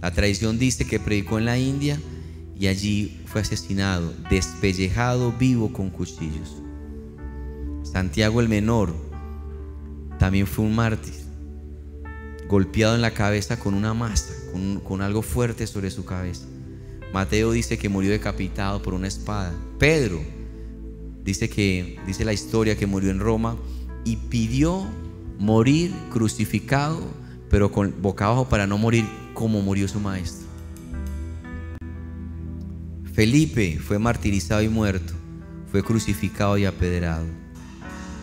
la 0.00 0.10
tradición 0.12 0.58
dice 0.58 0.86
que 0.86 1.00
predicó 1.00 1.38
en 1.38 1.44
la 1.44 1.58
India 1.58 1.98
y 2.58 2.68
allí 2.68 3.22
fue 3.26 3.40
asesinado, 3.40 4.12
despellejado 4.30 5.32
vivo 5.32 5.72
con 5.72 5.90
cuchillos. 5.90 6.56
Santiago 7.82 8.40
el 8.40 8.48
Menor 8.48 8.94
también 10.18 10.46
fue 10.46 10.64
un 10.64 10.74
mártir 10.74 11.14
golpeado 12.48 12.94
en 12.94 13.02
la 13.02 13.12
cabeza 13.12 13.58
con 13.58 13.74
una 13.74 13.94
masa, 13.94 14.32
con, 14.84 15.02
algo 15.02 15.22
fuerte 15.22 15.66
sobre 15.66 15.90
su 15.90 16.04
cabeza. 16.04 16.46
Mateo 17.12 17.52
dice 17.52 17.78
que 17.78 17.88
murió 17.88 18.10
decapitado 18.10 18.82
por 18.82 18.94
una 18.94 19.08
espada. 19.08 19.54
Pedro 19.78 20.20
dice 21.24 21.48
que, 21.48 21.98
dice 22.06 22.24
la 22.24 22.32
historia 22.32 22.76
que 22.76 22.86
murió 22.86 23.10
en 23.10 23.20
Roma 23.20 23.56
y 24.04 24.16
pidió 24.16 24.86
morir 25.38 25.92
crucificado, 26.10 27.00
pero 27.50 27.70
con 27.72 27.94
boca 28.00 28.26
abajo 28.26 28.48
para 28.48 28.66
no 28.66 28.78
morir 28.78 29.04
como 29.34 29.62
murió 29.62 29.88
su 29.88 30.00
maestro. 30.00 30.46
Felipe 33.12 33.78
fue 33.78 33.98
martirizado 33.98 34.62
y 34.62 34.68
muerto, 34.68 35.12
fue 35.70 35.82
crucificado 35.82 36.56
y 36.56 36.64
apedreado. 36.64 37.26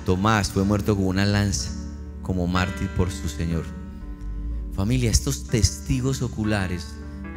Tomás 0.05 0.51
fue 0.51 0.63
muerto 0.63 0.95
con 0.95 1.07
una 1.07 1.25
lanza 1.25 1.71
como 2.21 2.47
mártir 2.47 2.87
por 2.89 3.11
su 3.11 3.27
Señor. 3.27 3.84
Familia, 4.75 5.09
estos 5.09 5.45
testigos 5.45 6.21
oculares 6.21 6.87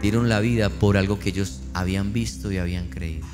dieron 0.02 0.28
la 0.28 0.40
vida 0.40 0.70
por 0.70 0.96
algo 0.96 1.20
que 1.20 1.28
ellos 1.28 1.60
habían 1.72 2.12
visto 2.12 2.50
y 2.50 2.58
habían 2.58 2.88
creído. 2.88 3.26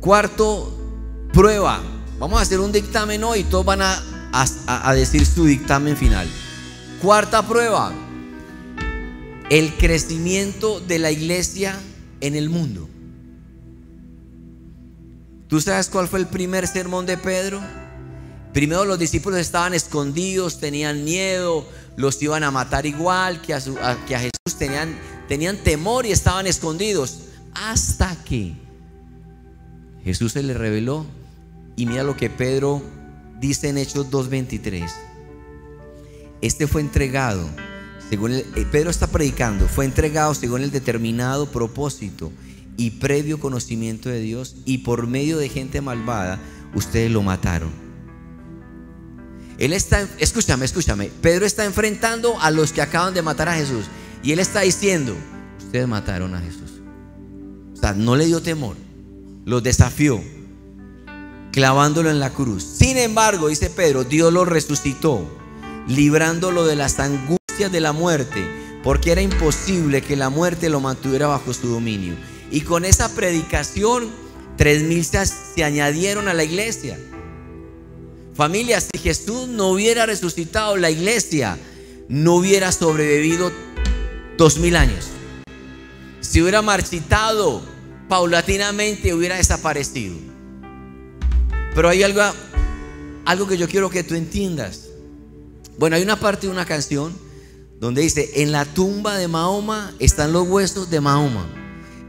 Cuarto, 0.00 0.76
prueba. 1.32 1.80
Vamos 2.18 2.38
a 2.38 2.42
hacer 2.42 2.60
un 2.60 2.72
dictamen 2.72 3.24
hoy 3.24 3.42
todos 3.44 3.64
van 3.64 3.80
a, 3.80 4.02
a 4.32 4.94
decir 4.94 5.24
su 5.24 5.46
dictamen 5.46 5.96
final. 5.96 6.28
Cuarta 7.00 7.46
prueba, 7.46 7.92
el 9.50 9.74
crecimiento 9.76 10.80
de 10.80 10.98
la 10.98 11.10
iglesia 11.10 11.78
en 12.20 12.36
el 12.36 12.50
mundo. 12.50 12.88
¿Tú 15.48 15.60
sabes 15.60 15.88
cuál 15.88 16.08
fue 16.08 16.20
el 16.20 16.26
primer 16.26 16.66
sermón 16.66 17.06
de 17.06 17.16
Pedro? 17.16 17.62
Primero 18.54 18.84
los 18.84 19.00
discípulos 19.00 19.40
estaban 19.40 19.74
escondidos, 19.74 20.60
tenían 20.60 21.02
miedo, 21.02 21.66
los 21.96 22.22
iban 22.22 22.44
a 22.44 22.52
matar 22.52 22.86
igual 22.86 23.42
que 23.42 23.52
a, 23.52 23.60
Jesús, 23.60 24.56
tenían, 24.56 24.96
tenían 25.26 25.56
temor 25.56 26.06
y 26.06 26.12
estaban 26.12 26.46
escondidos. 26.46 27.18
Hasta 27.52 28.14
que 28.24 28.54
Jesús 30.04 30.32
se 30.32 30.44
les 30.44 30.56
reveló 30.56 31.04
y 31.74 31.86
mira 31.86 32.04
lo 32.04 32.16
que 32.16 32.30
Pedro 32.30 32.80
dice 33.40 33.70
en 33.70 33.76
Hechos 33.76 34.08
2.23. 34.12 34.88
Este 36.40 36.68
fue 36.68 36.80
entregado, 36.80 37.48
según 38.08 38.34
eh, 38.34 38.44
Pedro 38.70 38.90
está 38.90 39.08
predicando, 39.08 39.66
fue 39.66 39.84
entregado 39.84 40.32
según 40.32 40.62
el 40.62 40.70
determinado 40.70 41.50
propósito 41.50 42.30
y 42.76 42.90
previo 42.90 43.40
conocimiento 43.40 44.10
de 44.10 44.20
Dios 44.20 44.54
y 44.64 44.78
por 44.78 45.08
medio 45.08 45.38
de 45.38 45.48
gente 45.48 45.80
malvada, 45.80 46.38
ustedes 46.76 47.10
lo 47.10 47.22
mataron 47.22 47.83
él 49.58 49.72
está, 49.72 50.08
escúchame, 50.18 50.64
escúchame. 50.64 51.10
Pedro 51.20 51.46
está 51.46 51.64
enfrentando 51.64 52.40
a 52.40 52.50
los 52.50 52.72
que 52.72 52.82
acaban 52.82 53.14
de 53.14 53.22
matar 53.22 53.48
a 53.48 53.54
Jesús. 53.54 53.86
Y 54.22 54.32
él 54.32 54.38
está 54.38 54.60
diciendo, 54.60 55.14
ustedes 55.58 55.86
mataron 55.86 56.34
a 56.34 56.40
Jesús. 56.40 56.80
O 57.72 57.76
sea, 57.76 57.92
no 57.92 58.16
le 58.16 58.26
dio 58.26 58.42
temor. 58.42 58.76
Los 59.44 59.62
desafió, 59.62 60.22
clavándolo 61.52 62.10
en 62.10 62.18
la 62.18 62.30
cruz. 62.30 62.64
Sin 62.64 62.96
embargo, 62.96 63.48
dice 63.48 63.70
Pedro, 63.70 64.04
Dios 64.04 64.32
lo 64.32 64.44
resucitó, 64.44 65.28
librándolo 65.86 66.64
de 66.64 66.76
las 66.76 66.98
angustias 66.98 67.70
de 67.70 67.80
la 67.80 67.92
muerte, 67.92 68.42
porque 68.82 69.12
era 69.12 69.20
imposible 69.20 70.00
que 70.00 70.16
la 70.16 70.30
muerte 70.30 70.70
lo 70.70 70.80
mantuviera 70.80 71.26
bajo 71.26 71.52
su 71.52 71.68
dominio. 71.68 72.14
Y 72.50 72.62
con 72.62 72.84
esa 72.84 73.14
predicación, 73.14 74.08
tres 74.56 74.82
mil 74.82 75.04
se 75.04 75.62
añadieron 75.62 76.28
a 76.28 76.34
la 76.34 76.44
iglesia. 76.44 76.98
Familia, 78.34 78.80
si 78.80 78.98
Jesús 79.00 79.46
no 79.46 79.68
hubiera 79.68 80.06
resucitado, 80.06 80.76
la 80.76 80.90
iglesia 80.90 81.56
no 82.08 82.34
hubiera 82.34 82.72
sobrevivido 82.72 83.52
dos 84.36 84.58
mil 84.58 84.74
años. 84.74 85.06
Si 86.20 86.42
hubiera 86.42 86.60
marchitado, 86.60 87.62
paulatinamente 88.08 89.14
hubiera 89.14 89.36
desaparecido. 89.36 90.16
Pero 91.76 91.88
hay 91.88 92.02
algo, 92.02 92.22
algo 93.24 93.46
que 93.46 93.56
yo 93.56 93.68
quiero 93.68 93.88
que 93.88 94.02
tú 94.02 94.16
entiendas. 94.16 94.88
Bueno, 95.78 95.94
hay 95.94 96.02
una 96.02 96.18
parte 96.18 96.48
de 96.48 96.52
una 96.52 96.64
canción 96.64 97.12
donde 97.78 98.02
dice, 98.02 98.42
en 98.42 98.50
la 98.50 98.64
tumba 98.64 99.16
de 99.16 99.28
Mahoma 99.28 99.94
están 100.00 100.32
los 100.32 100.48
huesos 100.48 100.90
de 100.90 101.00
Mahoma. 101.00 101.46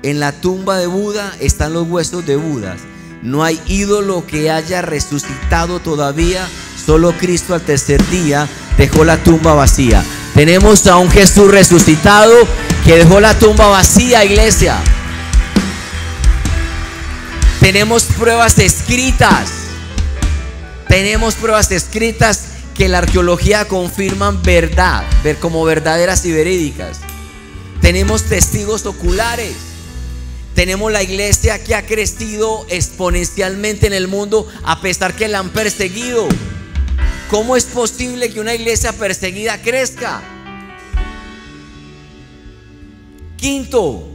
En 0.01 0.19
la 0.19 0.41
tumba 0.41 0.77
de 0.77 0.87
Buda 0.87 1.35
están 1.39 1.73
los 1.73 1.87
huesos 1.87 2.25
de 2.25 2.35
Budas. 2.35 2.81
No 3.25 3.43
hay 3.43 3.59
ídolo 3.65 4.27
que 4.27 4.51
haya 4.51 4.83
resucitado 4.83 5.79
todavía. 5.79 6.47
Solo 6.85 7.11
Cristo 7.17 7.55
al 7.55 7.61
tercer 7.61 8.07
día 8.11 8.47
dejó 8.77 9.03
la 9.03 9.17
tumba 9.17 9.55
vacía. 9.55 10.05
Tenemos 10.35 10.85
a 10.85 10.97
un 10.97 11.09
Jesús 11.09 11.49
resucitado 11.49 12.31
que 12.85 12.97
dejó 12.97 13.19
la 13.19 13.33
tumba 13.39 13.65
vacía, 13.65 14.23
iglesia. 14.23 14.77
Tenemos 17.59 18.03
pruebas 18.03 18.59
escritas. 18.59 19.49
Tenemos 20.87 21.33
pruebas 21.33 21.71
escritas 21.71 22.43
que 22.75 22.89
la 22.89 22.99
arqueología 22.99 23.67
confirman 23.67 24.43
verdad, 24.43 25.03
ver 25.23 25.37
como 25.37 25.65
verdaderas 25.65 26.25
y 26.25 26.31
verídicas. 26.31 26.99
Tenemos 27.81 28.25
testigos 28.25 28.85
oculares. 28.85 29.74
Tenemos 30.55 30.89
la 30.89 31.03
iglesia 31.03 31.61
que 31.61 31.75
ha 31.75 31.85
crecido 31.85 32.65
exponencialmente 32.69 33.87
en 33.87 33.93
el 33.93 34.07
mundo 34.07 34.47
a 34.63 34.79
pesar 34.79 35.13
que 35.13 35.27
la 35.27 35.39
han 35.39 35.49
perseguido. 35.49 36.29
¿Cómo 37.29 37.57
es 37.57 37.65
posible 37.65 38.29
que 38.31 38.39
una 38.39 38.55
iglesia 38.55 38.93
perseguida 38.93 39.61
crezca? 39.61 40.23
Quinto, 43.35 44.07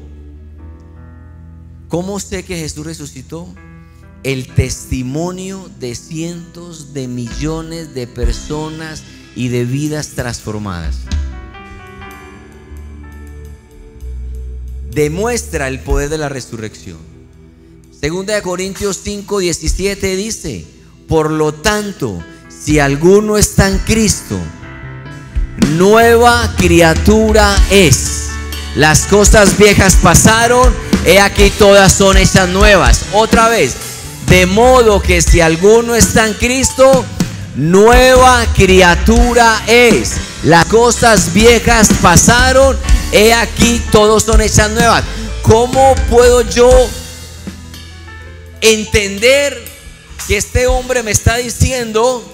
¿cómo 1.89 2.19
sé 2.19 2.43
que 2.43 2.57
Jesús 2.57 2.87
resucitó? 2.87 3.47
El 4.23 4.47
testimonio 4.55 5.71
de 5.79 5.95
cientos 5.95 6.95
de 6.95 7.07
millones 7.07 7.93
de 7.95 8.07
personas 8.07 9.03
y 9.37 9.49
de 9.49 9.67
vidas 9.67 10.09
transformadas. 10.15 11.01
Demuestra 14.93 15.69
el 15.69 15.81
poder 15.81 16.09
de 16.09 16.19
la 16.19 16.29
resurrección. 16.29 16.99
Segunda 18.01 18.35
de 18.35 18.43
Corintios 18.43 18.99
5, 19.05 19.39
17 19.39 20.17
dice, 20.17 20.65
por 21.07 21.31
lo 21.31 21.53
tanto, 21.53 22.23
si 22.49 22.79
alguno 22.79 23.37
está 23.37 23.69
en 23.69 23.79
Cristo, 23.79 24.39
nueva 25.77 26.55
criatura 26.57 27.57
es. 27.71 28.29
Las 28.75 29.03
cosas 29.03 29.59
viejas 29.59 29.97
pasaron, 29.97 30.73
he 31.05 31.21
aquí 31.21 31.51
todas 31.51 31.93
son 31.93 32.17
hechas 32.17 32.49
nuevas. 32.49 33.07
Otra 33.13 33.49
vez, 33.49 33.75
de 34.29 34.47
modo 34.47 35.03
que 35.03 35.21
si 35.21 35.41
alguno 35.41 35.95
está 35.95 36.27
en 36.27 36.35
Cristo, 36.35 37.05
nueva 37.57 38.47
criatura 38.55 39.63
es. 39.67 40.13
Las 40.45 40.67
cosas 40.67 41.35
viejas 41.35 41.91
pasaron, 42.01 42.77
he 43.13 43.33
aquí 43.33 43.81
todos 43.91 44.25
son 44.25 44.41
hechas 44.41 44.71
nuevas. 44.71 45.05
¿Cómo 45.43 45.95
puedo 46.09 46.43
yo 46.43 46.71
entender 48.61 49.57
que 50.27 50.37
este 50.37 50.67
hombre 50.67 51.03
me 51.03 51.11
está 51.11 51.37
diciendo 51.37 52.25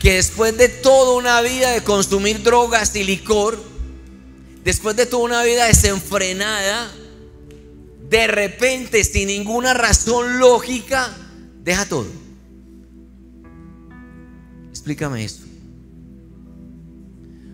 que 0.00 0.14
después 0.14 0.56
de 0.56 0.68
toda 0.68 1.14
una 1.16 1.40
vida 1.40 1.70
de 1.70 1.82
consumir 1.82 2.42
drogas 2.42 2.94
y 2.96 3.04
licor, 3.04 3.58
después 4.62 4.96
de 4.96 5.06
toda 5.06 5.24
una 5.24 5.42
vida 5.42 5.66
desenfrenada, 5.66 6.90
de 8.10 8.26
repente, 8.26 9.02
sin 9.02 9.28
ninguna 9.28 9.72
razón 9.72 10.38
lógica, 10.38 11.16
deja 11.62 11.86
todo. 11.86 12.06
Explícame 14.70 15.24
eso. 15.24 15.44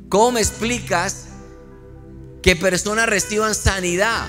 ¿Cómo 0.09 0.33
me 0.33 0.41
explicas 0.41 1.30
que 2.43 2.57
personas 2.57 3.09
reciban 3.09 3.55
sanidad 3.55 4.27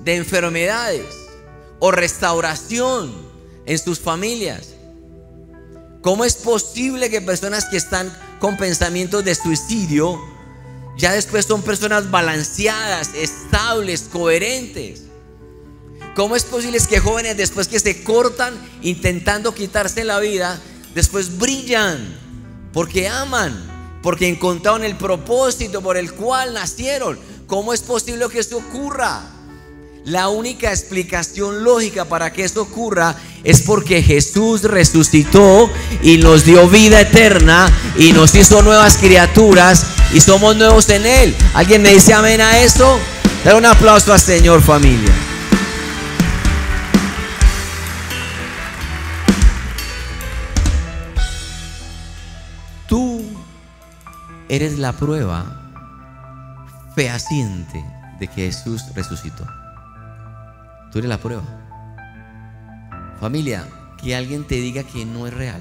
de 0.00 0.16
enfermedades 0.16 1.06
o 1.78 1.90
restauración 1.90 3.14
en 3.66 3.78
sus 3.78 3.98
familias? 3.98 4.74
¿Cómo 6.02 6.24
es 6.24 6.34
posible 6.34 7.08
que 7.08 7.22
personas 7.22 7.64
que 7.66 7.78
están 7.78 8.14
con 8.38 8.56
pensamientos 8.56 9.24
de 9.24 9.34
suicidio 9.34 10.20
ya 10.96 11.12
después 11.12 11.46
son 11.46 11.62
personas 11.62 12.10
balanceadas, 12.10 13.10
estables, 13.14 14.02
coherentes? 14.12 15.02
¿Cómo 16.14 16.36
es 16.36 16.44
posible 16.44 16.78
que 16.88 17.00
jóvenes 17.00 17.36
después 17.36 17.68
que 17.68 17.80
se 17.80 18.04
cortan 18.04 18.54
intentando 18.82 19.54
quitarse 19.54 20.04
la 20.04 20.20
vida, 20.20 20.60
después 20.94 21.38
brillan 21.38 22.24
porque 22.74 23.06
aman, 23.06 23.54
porque 24.04 24.28
encontraron 24.28 24.84
el 24.84 24.96
propósito 24.96 25.80
por 25.80 25.96
el 25.96 26.12
cual 26.12 26.52
nacieron? 26.52 27.18
¿Cómo 27.46 27.72
es 27.72 27.80
posible 27.80 28.26
que 28.30 28.40
eso 28.40 28.58
ocurra? 28.58 29.22
La 30.04 30.28
única 30.28 30.70
explicación 30.70 31.64
lógica 31.64 32.04
para 32.04 32.30
que 32.30 32.44
eso 32.44 32.60
ocurra 32.60 33.16
es 33.42 33.62
porque 33.62 34.02
Jesús 34.02 34.64
resucitó 34.64 35.70
y 36.02 36.18
nos 36.18 36.44
dio 36.44 36.68
vida 36.68 37.00
eterna 37.00 37.72
y 37.96 38.12
nos 38.12 38.34
hizo 38.34 38.60
nuevas 38.60 38.98
criaturas 38.98 39.86
y 40.12 40.20
somos 40.20 40.54
nuevos 40.54 40.90
en 40.90 41.06
Él. 41.06 41.34
¿Alguien 41.54 41.80
me 41.80 41.94
dice 41.94 42.12
amén 42.12 42.42
a 42.42 42.60
eso? 42.60 42.98
Dar 43.42 43.54
un 43.56 43.64
aplauso 43.64 44.12
al 44.12 44.20
Señor 44.20 44.60
familia. 44.60 45.33
Eres 54.48 54.78
la 54.78 54.92
prueba 54.92 55.60
fehaciente 56.94 57.84
de 58.20 58.28
que 58.28 58.46
Jesús 58.46 58.82
resucitó. 58.94 59.46
Tú 60.92 60.98
eres 60.98 61.08
la 61.08 61.18
prueba. 61.18 61.44
Familia, 63.18 63.66
que 64.02 64.14
alguien 64.14 64.44
te 64.44 64.56
diga 64.56 64.84
que 64.84 65.04
no 65.04 65.26
es 65.26 65.34
real. 65.34 65.60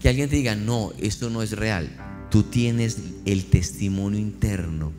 Que 0.00 0.08
alguien 0.08 0.28
te 0.28 0.36
diga, 0.36 0.54
no, 0.54 0.92
esto 0.98 1.30
no 1.30 1.42
es 1.42 1.52
real. 1.52 1.88
Tú 2.30 2.42
tienes 2.42 2.98
el 3.24 3.46
testimonio 3.46 4.20
interno 4.20 4.92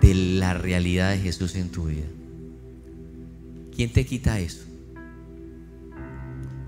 de 0.00 0.14
la 0.14 0.54
realidad 0.54 1.10
de 1.10 1.18
Jesús 1.18 1.54
en 1.54 1.70
tu 1.70 1.84
vida. 1.84 2.06
¿Quién 3.74 3.92
te 3.92 4.06
quita 4.06 4.40
eso? 4.40 4.64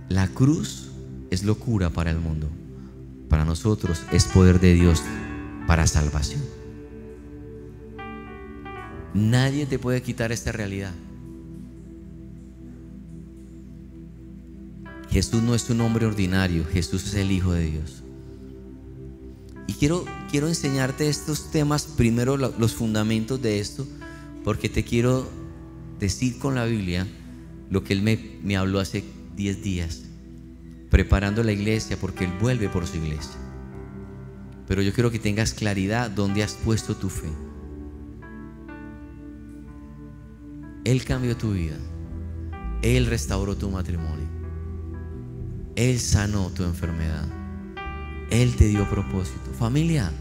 La 0.08 0.28
cruz 0.28 0.90
es 1.30 1.42
locura 1.42 1.90
para 1.90 2.10
el 2.10 2.18
mundo. 2.18 2.50
Para 3.32 3.46
nosotros 3.46 4.02
es 4.12 4.26
poder 4.26 4.60
de 4.60 4.74
Dios 4.74 5.02
para 5.66 5.86
salvación. 5.86 6.42
Nadie 9.14 9.64
te 9.64 9.78
puede 9.78 10.02
quitar 10.02 10.32
esta 10.32 10.52
realidad. 10.52 10.92
Jesús 15.08 15.42
no 15.42 15.54
es 15.54 15.70
un 15.70 15.80
hombre 15.80 16.04
ordinario, 16.04 16.66
Jesús 16.66 17.06
es 17.06 17.14
el 17.14 17.32
Hijo 17.32 17.52
de 17.52 17.70
Dios. 17.70 18.02
Y 19.66 19.72
quiero, 19.72 20.04
quiero 20.30 20.48
enseñarte 20.48 21.08
estos 21.08 21.50
temas, 21.50 21.86
primero 21.86 22.36
los 22.36 22.74
fundamentos 22.74 23.40
de 23.40 23.60
esto, 23.60 23.86
porque 24.44 24.68
te 24.68 24.84
quiero 24.84 25.26
decir 25.98 26.38
con 26.38 26.54
la 26.54 26.66
Biblia 26.66 27.06
lo 27.70 27.82
que 27.82 27.94
Él 27.94 28.02
me, 28.02 28.38
me 28.42 28.58
habló 28.58 28.78
hace 28.78 29.02
10 29.36 29.62
días, 29.62 30.02
preparando 30.92 31.42
la 31.42 31.52
iglesia, 31.52 31.96
porque 31.98 32.24
Él 32.24 32.32
vuelve 32.38 32.68
por 32.68 32.86
su 32.86 32.98
iglesia. 32.98 33.32
Pero 34.68 34.82
yo 34.82 34.92
quiero 34.92 35.10
que 35.10 35.18
tengas 35.18 35.54
claridad 35.54 36.10
dónde 36.10 36.42
has 36.42 36.52
puesto 36.52 36.94
tu 36.94 37.08
fe. 37.08 37.30
Él 40.84 41.02
cambió 41.06 41.34
tu 41.34 41.54
vida. 41.54 41.78
Él 42.82 43.06
restauró 43.06 43.56
tu 43.56 43.70
matrimonio. 43.70 44.26
Él 45.76 45.98
sanó 45.98 46.50
tu 46.50 46.62
enfermedad. 46.62 47.24
Él 48.28 48.54
te 48.56 48.66
dio 48.66 48.86
propósito. 48.90 49.50
Familia, 49.58 50.12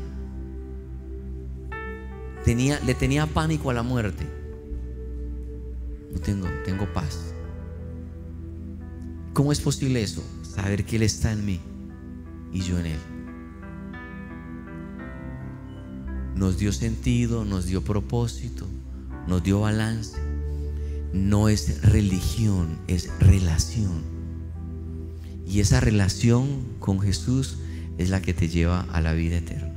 tenía, 2.45 2.79
le 2.79 2.93
tenía 2.95 3.27
pánico 3.27 3.71
a 3.71 3.73
la 3.73 3.84
muerte. 3.84 4.25
No 6.13 6.19
tengo, 6.21 6.47
tengo 6.63 6.86
paz. 6.93 7.34
¿Cómo 9.34 9.51
es 9.51 9.60
posible 9.60 10.01
eso? 10.01 10.23
Saber 10.54 10.86
que 10.86 10.98
Él 10.98 11.04
está 11.04 11.32
en 11.32 11.46
mí 11.46 11.60
y 12.52 12.62
yo 12.62 12.80
en 12.80 12.86
Él. 12.88 13.00
Nos 16.36 16.58
dio 16.58 16.72
sentido, 16.74 17.46
nos 17.46 17.66
dio 17.66 17.84
propósito, 17.84 18.68
nos 19.28 19.44
dio 19.44 19.62
balance 19.62 20.32
no 21.14 21.50
es 21.50 21.82
religión, 21.82 22.80
es 22.88 23.10
relación. 23.20 24.04
Y 25.46 25.60
esa 25.60 25.80
relación 25.80 26.64
con 26.80 27.02
Jesús 27.02 27.58
es 27.98 28.10
la 28.10 28.22
que 28.22 28.34
te 28.34 28.48
lleva 28.48 28.88
a 28.92 29.02
la 29.02 29.14
vida 29.14 29.38
eterna. 29.38 29.74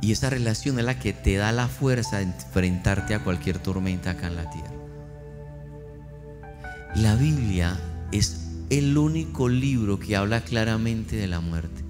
Y 0.00 0.12
esa 0.12 0.30
relación 0.30 0.78
es 0.78 0.84
la 0.86 0.98
que 0.98 1.12
te 1.12 1.36
da 1.36 1.52
la 1.52 1.68
fuerza 1.68 2.18
de 2.18 2.24
enfrentarte 2.24 3.14
a 3.14 3.22
cualquier 3.22 3.58
tormenta 3.58 4.12
acá 4.12 4.28
en 4.28 4.36
la 4.36 4.48
tierra. 4.48 4.72
La 6.96 7.14
Biblia 7.16 7.78
es 8.10 8.46
el 8.70 8.96
único 8.96 9.48
libro 9.48 9.98
que 9.98 10.16
habla 10.16 10.44
claramente 10.44 11.16
de 11.16 11.26
la 11.26 11.40
muerte. 11.40 11.84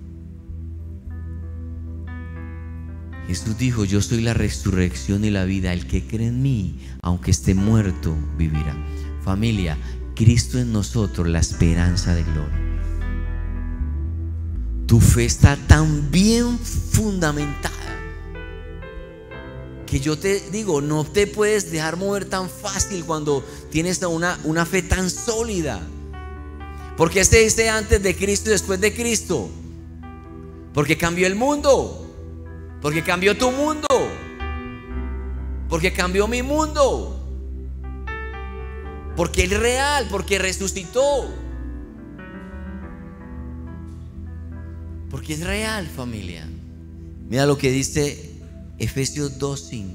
Jesús 3.29 3.57
dijo, 3.59 3.85
yo 3.85 4.03
soy 4.03 4.23
la 4.23 4.35
resurrección 4.35 5.25
y 5.25 5.31
la 5.31 5.45
vida. 5.45 5.73
El 5.73 5.87
que 5.87 6.05
cree 6.05 6.29
en 6.29 6.43
mí, 6.43 6.81
aunque 7.03 7.31
esté 7.31 7.55
muerto, 7.55 8.17
vivirá. 8.37 8.75
Familia, 9.23 9.79
Cristo 10.17 10.59
en 10.59 10.73
nosotros, 10.73 11.29
la 11.29 11.39
esperanza 11.39 12.15
de 12.15 12.25
gloria. 12.25 12.59
Tu 14.87 14.99
fe 15.01 15.27
está 15.27 15.57
tan 15.57 16.11
bien 16.11 16.59
fundamentada 16.59 17.71
que 19.87 20.01
yo 20.01 20.17
te 20.17 20.41
digo, 20.51 20.81
no 20.81 21.05
te 21.05 21.27
puedes 21.27 21.73
dejar 21.73 21.97
mover 21.97 22.25
tan 22.25 22.49
fácil 22.49 23.05
cuando 23.05 23.45
tienes 23.71 24.01
una, 24.03 24.39
una 24.45 24.65
fe 24.65 24.83
tan 24.83 25.11
sólida. 25.11 25.81
Porque 27.01 27.21
este 27.21 27.39
dice 27.39 27.71
antes 27.71 28.03
de 28.03 28.15
Cristo 28.15 28.51
y 28.51 28.53
después 28.53 28.79
de 28.79 28.93
Cristo. 28.93 29.49
Porque 30.75 30.99
cambió 30.99 31.27
el 31.27 31.35
mundo. 31.35 32.15
Porque 32.83 33.03
cambió 33.03 33.39
tu 33.39 33.51
mundo. 33.51 33.87
Porque 35.71 35.95
cambió 35.95 36.29
mi 36.29 36.43
mundo. 36.43 37.27
Porque 39.17 39.45
es 39.45 39.59
real, 39.59 40.09
porque 40.11 40.39
resucitó. 40.39 41.27
Porque 45.11 45.33
es 45.33 45.41
real, 45.41 45.87
familia. 45.87 46.47
Mira 47.31 47.47
lo 47.47 47.57
que 47.57 47.71
dice 47.71 48.31
Efesios 48.77 49.39
2.5. 49.39 49.95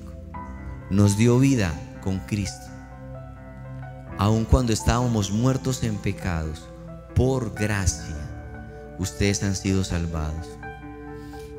Nos 0.89 1.19
dio 1.19 1.37
vida 1.37 1.71
con 2.03 2.17
Cristo. 2.21 2.65
Aun 4.17 4.43
cuando 4.43 4.73
estábamos 4.73 5.29
muertos 5.29 5.83
en 5.83 5.97
pecados, 5.97 6.63
por 7.15 7.53
gracia, 7.53 8.15
ustedes 8.99 9.41
han 9.43 9.55
sido 9.55 9.83
salvados. 9.83 10.47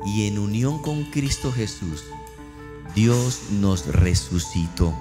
Y 0.05 0.27
en 0.27 0.37
unión 0.39 0.81
con 0.81 1.03
Cristo 1.11 1.51
Jesús, 1.51 2.03
Dios 2.95 3.41
nos 3.51 3.87
resucitó 3.87 4.95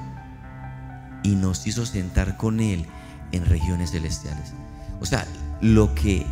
y 1.23 1.37
nos 1.37 1.66
hizo 1.66 1.87
sentar 1.87 2.37
con 2.37 2.61
Él 2.61 2.87
en 3.33 3.45
regiones 3.45 3.90
celestiales. 3.90 4.53
O 5.01 5.07
sea, 5.07 5.27
lo 5.61 5.95
que 5.95 6.27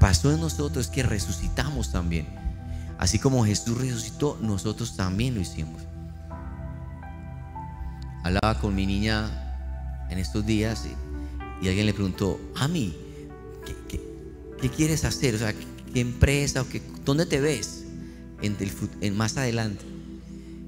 pasó 0.00 0.32
en 0.32 0.40
nosotros 0.40 0.86
es 0.86 0.92
que 0.92 1.02
resucitamos 1.02 1.92
también. 1.92 2.26
Así 2.98 3.18
como 3.18 3.44
Jesús 3.44 3.76
resucitó, 3.76 4.38
nosotros 4.40 4.96
también 4.96 5.34
lo 5.34 5.40
hicimos. 5.40 5.82
Hablaba 8.24 8.58
con 8.60 8.74
mi 8.74 8.86
niña 8.86 9.30
en 10.10 10.18
estos 10.18 10.44
días 10.46 10.86
y, 11.62 11.68
alguien 11.68 11.86
le 11.86 11.94
preguntó, 11.94 12.40
a 12.54 12.68
mí, 12.68 12.94
¿qué, 13.88 14.68
quieres 14.70 15.04
hacer? 15.04 15.34
O 15.34 15.38
sea, 15.38 15.54
¿qué, 15.92 16.00
empresa 16.00 16.62
o 16.62 16.68
qué, 16.68 16.82
dónde 17.04 17.26
te 17.26 17.40
ves 17.40 17.86
en, 18.42 18.56
en 19.00 19.16
más 19.16 19.36
adelante? 19.36 19.84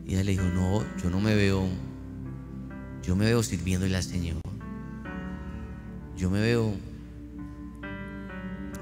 Y 0.06 0.14
ella 0.14 0.24
le 0.24 0.32
dijo, 0.32 0.44
no, 0.44 0.84
yo 1.02 1.10
no 1.10 1.20
me 1.20 1.34
veo, 1.34 1.66
yo 3.02 3.16
me 3.16 3.26
veo 3.26 3.42
sirviéndole 3.42 3.96
al 3.96 4.02
Señor. 4.02 4.36
Yo 6.16 6.30
me 6.30 6.40
veo 6.40 6.74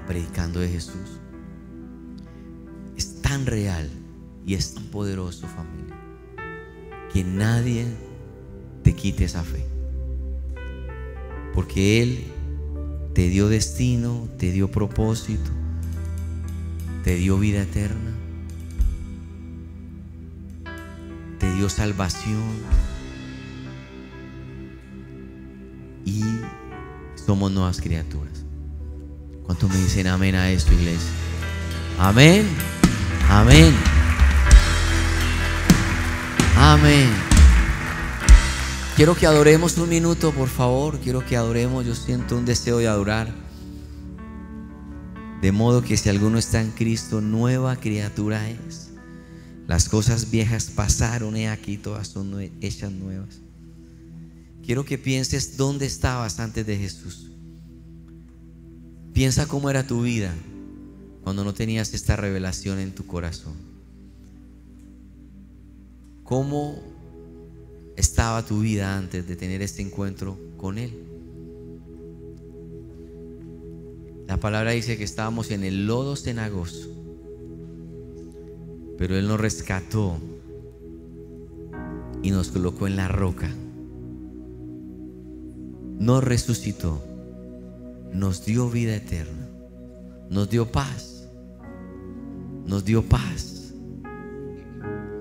predicando 0.07 0.59
de 0.61 0.69
Jesús. 0.69 1.19
Es 2.95 3.21
tan 3.21 3.45
real 3.45 3.89
y 4.45 4.53
es 4.53 4.73
tan 4.73 4.85
poderoso, 4.85 5.45
familia, 5.47 5.95
que 7.13 7.23
nadie 7.23 7.85
te 8.83 8.95
quite 8.95 9.25
esa 9.25 9.43
fe. 9.43 9.76
Porque 11.57 12.03
Él 12.03 12.23
te 13.15 13.29
dio 13.29 13.49
destino, 13.49 14.29
te 14.37 14.51
dio 14.51 14.69
propósito, 14.69 15.49
te 17.03 17.15
dio 17.15 17.39
vida 17.39 17.63
eterna, 17.63 18.11
te 21.39 21.51
dio 21.55 21.67
salvación 21.67 22.43
y 26.05 26.21
somos 27.15 27.51
nuevas 27.51 27.81
criaturas. 27.81 28.45
¿Cuántos 29.41 29.71
me 29.71 29.77
dicen 29.77 30.05
amén 30.05 30.35
a 30.35 30.51
esto, 30.51 30.71
iglesia? 30.73 31.09
Amén. 31.97 32.45
Amén. 33.31 33.73
Amén. 36.55 37.36
Quiero 38.97 39.15
que 39.15 39.27
adoremos 39.27 39.77
un 39.77 39.89
minuto, 39.89 40.31
por 40.31 40.47
favor. 40.47 40.99
Quiero 40.99 41.23
que 41.23 41.37
adoremos. 41.37 41.85
Yo 41.85 41.93
siento 41.93 42.35
un 42.35 42.45
deseo 42.45 42.79
de 42.79 42.87
adorar. 42.87 43.31
De 45.39 45.51
modo 45.51 45.83
que 45.83 45.97
si 45.97 46.09
alguno 46.09 46.39
está 46.39 46.61
en 46.63 46.71
Cristo, 46.71 47.21
nueva 47.21 47.75
criatura 47.75 48.49
es. 48.49 48.89
Las 49.67 49.87
cosas 49.87 50.31
viejas 50.31 50.71
pasaron, 50.71 51.37
y 51.37 51.45
aquí 51.45 51.77
todas 51.77 52.07
son 52.07 52.41
hechas 52.59 52.91
nuevas. 52.91 53.37
Quiero 54.65 54.83
que 54.83 54.97
pienses 54.97 55.57
dónde 55.57 55.85
estabas 55.85 56.39
antes 56.39 56.65
de 56.65 56.77
Jesús. 56.77 57.29
Piensa 59.13 59.47
cómo 59.47 59.69
era 59.69 59.85
tu 59.85 60.01
vida 60.01 60.33
cuando 61.23 61.43
no 61.43 61.53
tenías 61.53 61.93
esta 61.93 62.15
revelación 62.15 62.79
en 62.79 62.95
tu 62.95 63.05
corazón. 63.05 63.53
¿Cómo 66.23 66.96
estaba 67.97 68.45
tu 68.45 68.61
vida 68.61 68.97
antes 68.97 69.27
de 69.27 69.35
tener 69.35 69.61
este 69.61 69.81
encuentro 69.81 70.37
con 70.55 70.77
Él? 70.77 70.93
La 74.27 74.37
palabra 74.37 74.71
dice 74.71 74.97
que 74.97 75.03
estábamos 75.03 75.51
en 75.51 75.65
el 75.65 75.87
lodo 75.87 76.15
cenagoso, 76.15 76.89
pero 78.97 79.17
Él 79.17 79.27
nos 79.27 79.39
rescató 79.39 80.17
y 82.23 82.31
nos 82.31 82.49
colocó 82.49 82.87
en 82.87 82.95
la 82.95 83.09
roca. 83.09 83.53
Nos 85.99 86.23
resucitó 86.23 87.01
nos 88.13 88.45
dio 88.45 88.69
vida 88.69 88.95
eterna, 88.95 89.47
nos 90.29 90.49
dio 90.49 90.71
paz, 90.71 91.27
nos 92.65 92.83
dio 92.83 93.03
paz, 93.03 93.73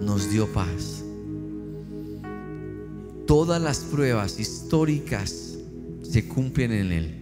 nos 0.00 0.30
dio 0.30 0.50
paz. 0.52 1.05
Todas 3.26 3.60
las 3.60 3.78
pruebas 3.78 4.38
históricas 4.38 5.56
se 6.02 6.28
cumplen 6.28 6.72
en 6.72 6.92
Él. 6.92 7.14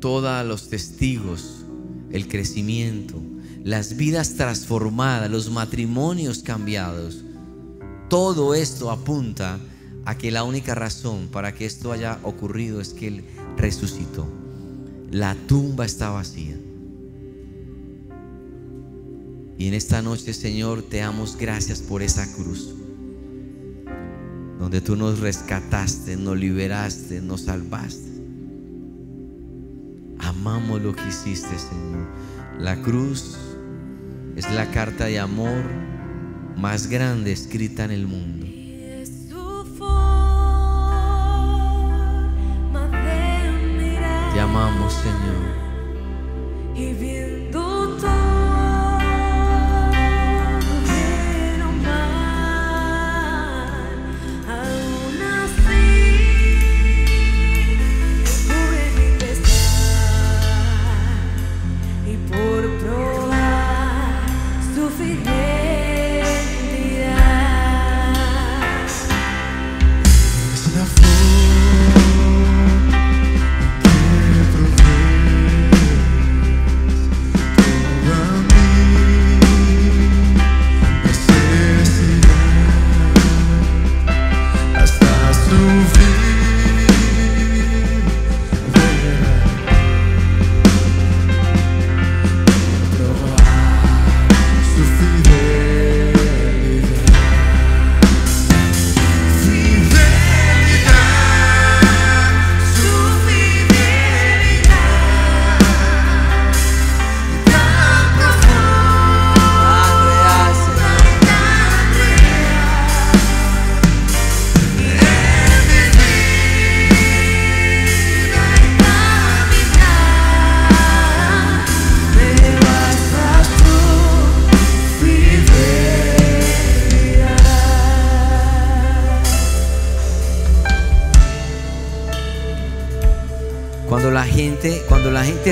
Todos 0.00 0.46
los 0.46 0.68
testigos, 0.68 1.64
el 2.10 2.28
crecimiento, 2.28 3.20
las 3.64 3.96
vidas 3.96 4.34
transformadas, 4.34 5.30
los 5.30 5.50
matrimonios 5.50 6.38
cambiados, 6.38 7.24
todo 8.08 8.54
esto 8.54 8.90
apunta 8.90 9.58
a 10.06 10.16
que 10.16 10.30
la 10.30 10.42
única 10.42 10.74
razón 10.74 11.28
para 11.30 11.52
que 11.52 11.66
esto 11.66 11.92
haya 11.92 12.18
ocurrido 12.22 12.80
es 12.80 12.94
que 12.94 13.08
Él 13.08 13.24
resucitó. 13.58 14.26
La 15.10 15.34
tumba 15.46 15.84
está 15.84 16.08
vacía. 16.08 16.56
Y 19.58 19.66
en 19.66 19.74
esta 19.74 20.00
noche, 20.00 20.32
Señor, 20.32 20.82
te 20.82 20.98
damos 20.98 21.36
gracias 21.36 21.80
por 21.80 22.00
esa 22.00 22.32
cruz, 22.32 22.74
donde 24.58 24.80
tú 24.80 24.96
nos 24.96 25.20
rescataste, 25.20 26.16
nos 26.16 26.36
liberaste, 26.36 27.20
nos 27.20 27.42
salvaste. 27.42 28.08
Amamos 30.18 30.82
lo 30.82 30.94
que 30.94 31.06
hiciste, 31.08 31.56
Señor. 31.58 32.08
La 32.58 32.82
cruz 32.82 33.36
es 34.36 34.52
la 34.52 34.70
carta 34.70 35.06
de 35.06 35.20
amor 35.20 35.62
más 36.56 36.88
grande 36.88 37.32
escrita 37.32 37.84
en 37.84 37.92
el 37.92 38.06
mundo. 38.06 38.46
Te 44.32 44.40
amamos, 44.40 44.92
Señor. 44.92 45.67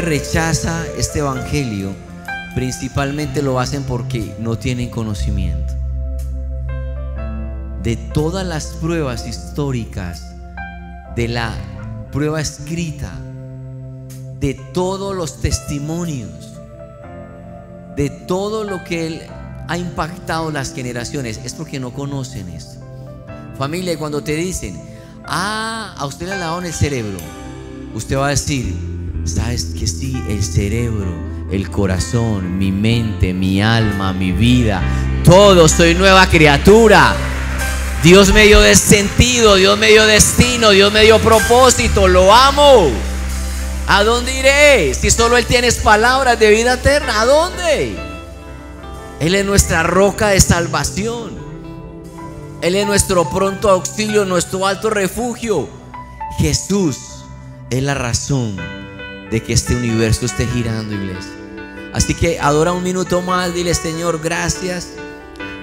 Rechaza 0.01 0.85
este 0.99 1.21
evangelio, 1.21 1.95
principalmente 2.55 3.43
lo 3.43 3.61
hacen 3.61 3.83
porque 3.85 4.35
no 4.39 4.59
tienen 4.59 4.91
conocimiento. 4.91 5.75
De 7.83 7.97
todas 7.97 8.47
las 8.47 8.67
pruebas 8.81 9.27
históricas, 9.27 10.23
de 11.15 11.29
la 11.29 11.55
prueba 12.13 12.41
escrita, 12.41 13.13
de 14.41 14.55
todos 14.73 15.15
los 15.15 15.41
testimonios, 15.41 16.55
de 17.97 18.11
todo 18.11 18.65
lo 18.65 18.85
que 18.85 19.07
Él 19.07 19.23
ha 19.69 19.79
impactado 19.79 20.51
las 20.51 20.75
generaciones, 20.75 21.41
es 21.45 21.55
porque 21.55 21.81
no 21.81 21.93
conocen 21.93 22.49
esto. 22.51 22.81
Familia, 23.59 23.99
cuando 23.99 24.23
te 24.23 24.37
dicen, 24.37 24.81
ah, 25.25 25.95
a 25.97 26.07
usted 26.07 26.29
le 26.29 26.39
lavaron 26.39 26.67
el 26.67 26.73
cerebro, 26.73 27.19
usted 27.95 28.17
va 28.17 28.27
a 28.27 28.31
decir, 28.31 28.75
sabes 29.29 29.67
que 29.79 29.87
sí, 29.87 30.23
el 30.29 30.43
cerebro, 30.43 31.15
el 31.51 31.71
corazón, 31.71 32.59
mi 32.59 32.71
mente, 32.71 33.33
mi 33.33 33.63
alma, 33.63 34.13
mi 34.13 34.33
vida, 34.33 34.83
todo, 35.25 35.69
soy 35.69 35.95
nueva 35.95 36.27
criatura. 36.29 37.15
Dios 38.03 38.33
me 38.33 38.45
dio 38.45 38.63
sentido, 38.77 39.57
Dios 39.57 39.79
me 39.79 39.89
dio 39.89 40.07
destino, 40.07 40.71
Dios 40.71 40.93
me 40.93 41.03
dio 41.03 41.19
propósito, 41.19 42.07
lo 42.07 42.33
amo. 42.33 42.91
¿A 43.89 44.05
dónde 44.05 44.39
iré? 44.39 44.95
Si 44.95 45.11
solo 45.11 45.37
Él 45.37 45.47
tiene 45.47 45.73
palabras 45.73 46.39
de 46.39 46.51
vida 46.51 46.75
eterna, 46.75 47.21
¿a 47.21 47.25
dónde? 47.25 47.97
Él 49.19 49.35
es 49.35 49.45
nuestra 49.45 49.83
roca 49.83 50.29
de 50.29 50.41
salvación. 50.41 51.35
Él 52.63 52.75
es 52.75 52.87
nuestro 52.87 53.29
pronto 53.31 53.71
auxilio, 53.71 54.25
nuestro 54.25 54.67
alto 54.67 54.91
refugio. 54.91 55.69
Jesús 56.39 56.97
es 57.71 57.83
la 57.83 57.95
razón 57.95 58.86
de 59.31 59.43
que 59.43 59.53
este 59.53 59.75
universo 59.75 60.27
esté 60.27 60.47
girando, 60.47 60.95
iglesia. 60.95 61.33
Así 61.93 62.15
que 62.15 62.39
adora 62.39 62.73
un 62.73 62.83
minuto 62.83 63.23
más, 63.23 63.55
dile 63.55 63.75
Señor, 63.75 64.21
gracias. 64.23 64.89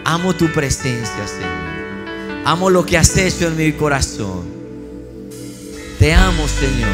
Amo 0.06 0.34
tu 0.34 0.52
presencia, 0.52 1.28
Señor. 1.28 2.44
Amo 2.46 2.70
lo 2.70 2.86
que 2.86 2.98
has 2.98 3.16
hecho 3.16 3.48
en 3.48 3.56
mi 3.56 3.72
corazón. 3.72 4.44
Te 6.00 6.14
amo, 6.14 6.48
Señor. 6.48 6.90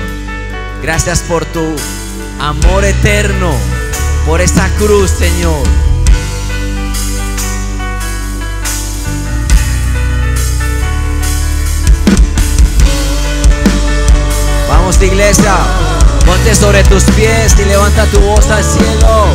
Gracias 0.84 1.21
por 1.21 1.43
tu 1.45 1.75
amor 2.39 2.86
eterno, 2.86 3.51
por 4.25 4.41
esa 4.41 4.69
cruz, 4.75 5.10
Señor. 5.10 5.65
Vamos, 14.67 15.01
iglesia. 15.01 15.88
Ponte 16.29 16.53
sobre 16.53 16.83
tus 16.83 17.03
pies 17.05 17.55
y 17.57 17.65
levanta 17.65 18.05
tu 18.05 18.19
voz 18.19 18.47
al 18.51 18.63
cielo. 18.63 19.33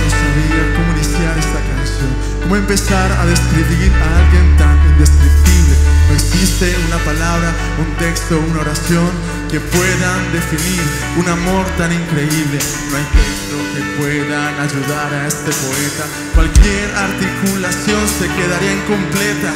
no 0.00 0.10
sabía 0.10 0.74
cómo 0.74 0.90
iniciar 0.96 1.38
esta 1.38 1.60
canción, 1.70 2.10
cómo 2.42 2.56
empezar 2.56 3.12
a 3.12 3.24
describir 3.26 3.92
a 3.94 4.18
alguien 4.18 4.56
tan 4.56 4.76
indescriptible. 4.90 5.76
No 6.08 6.14
existe 6.16 6.74
una 6.88 6.98
palabra, 7.04 7.54
un 7.78 7.94
texto, 8.04 8.40
una 8.50 8.62
oración 8.62 9.08
que 9.52 9.60
puedan 9.60 10.32
definir 10.32 10.80
un 11.20 11.28
amor 11.28 11.66
tan 11.76 11.92
increíble. 11.92 12.56
No 12.88 12.96
hay 12.96 13.04
texto 13.12 13.56
que 13.76 13.82
puedan 14.00 14.52
ayudar 14.64 15.12
a 15.12 15.28
este 15.28 15.52
poeta. 15.52 16.04
Cualquier 16.34 16.88
articulación 16.96 18.00
se 18.08 18.32
quedaría 18.32 18.72
incompleta. 18.72 19.52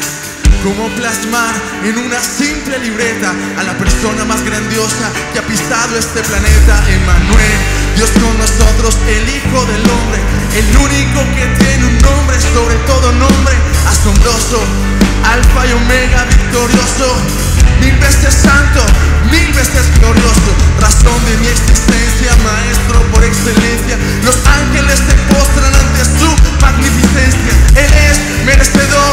¿Cómo 0.63 0.93
plasmar 1.01 1.55
en 1.83 1.97
una 1.97 2.21
simple 2.21 2.79
libreta 2.79 3.33
a 3.57 3.63
la 3.65 3.73
persona 3.79 4.27
más 4.27 4.45
grandiosa 4.45 5.09
que 5.33 5.39
ha 5.39 5.47
pisado 5.49 5.97
este 5.97 6.21
planeta? 6.21 6.75
Emmanuel, 6.93 7.57
Dios 7.97 8.11
con 8.21 8.37
nosotros, 8.37 8.99
el 9.09 9.25
Hijo 9.33 9.65
del 9.65 9.81
Hombre, 9.81 10.21
el 10.61 10.69
único 10.77 11.25
que 11.41 11.47
tiene 11.57 11.87
un 11.89 11.99
nombre 12.05 12.37
sobre 12.53 12.77
todo 12.85 13.13
nombre, 13.13 13.55
asombroso, 13.89 14.61
Alfa 15.25 15.67
y 15.67 15.73
Omega, 15.73 16.27
victorioso, 16.29 17.17
mil 17.81 17.97
veces 17.97 18.35
santo, 18.35 18.85
mil 19.31 19.53
veces 19.53 19.85
glorioso, 19.99 20.51
razón 20.81 21.19
de 21.27 21.37
mi 21.39 21.49
existencia, 21.49 22.31
maestro 22.43 23.03
por 23.13 23.25
excelencia. 23.25 23.97
Los 24.25 24.37
ángeles 24.47 24.99
se 24.99 25.15
postran 25.35 25.75
ante 25.75 26.03
su 26.19 26.31
magnificencia. 26.61 27.53
Él 27.75 27.91
es 28.11 28.45
merecedor 28.45 29.06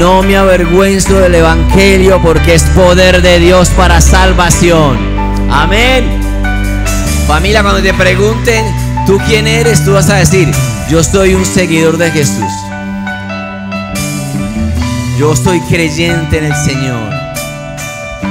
no 0.00 0.22
me 0.22 0.34
avergüenzo 0.34 1.20
del 1.20 1.34
Evangelio 1.34 2.22
porque 2.22 2.54
es 2.54 2.62
poder 2.70 3.20
de 3.20 3.38
Dios 3.38 3.68
para 3.68 4.00
salvación. 4.00 4.96
Amén. 5.50 6.22
Familia, 7.26 7.62
cuando 7.62 7.82
te 7.82 7.92
pregunten, 7.92 8.64
¿tú 9.06 9.18
quién 9.26 9.46
eres? 9.46 9.84
Tú 9.84 9.92
vas 9.92 10.08
a 10.08 10.16
decir, 10.16 10.50
yo 10.88 11.04
soy 11.04 11.34
un 11.34 11.44
seguidor 11.44 11.98
de 11.98 12.10
Jesús. 12.12 12.50
Yo 15.18 15.36
soy 15.36 15.60
creyente 15.68 16.38
en 16.38 16.44
el 16.44 16.56
Señor. 16.56 17.12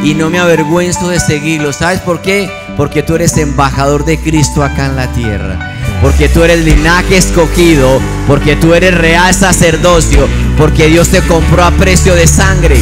Y 0.03 0.15
no 0.15 0.31
me 0.31 0.39
avergüenzo 0.39 1.09
de 1.09 1.19
seguirlo. 1.19 1.71
¿Sabes 1.71 1.99
por 1.99 2.23
qué? 2.23 2.49
Porque 2.77 3.03
tú 3.03 3.13
eres 3.13 3.37
embajador 3.37 4.05
de 4.05 4.17
Cristo 4.17 4.63
acá 4.63 4.87
en 4.87 4.95
la 4.95 5.05
tierra. 5.11 5.68
Porque 6.01 6.29
tú 6.29 6.43
eres 6.43 6.63
linaje 6.63 7.17
escogido. 7.17 7.99
Porque 8.27 8.55
tú 8.55 8.73
eres 8.73 8.95
real 8.95 9.33
sacerdocio. 9.33 10.27
Porque 10.57 10.87
Dios 10.87 11.09
te 11.09 11.21
compró 11.21 11.63
a 11.63 11.71
precio 11.71 12.15
de 12.15 12.27
sangre. 12.27 12.81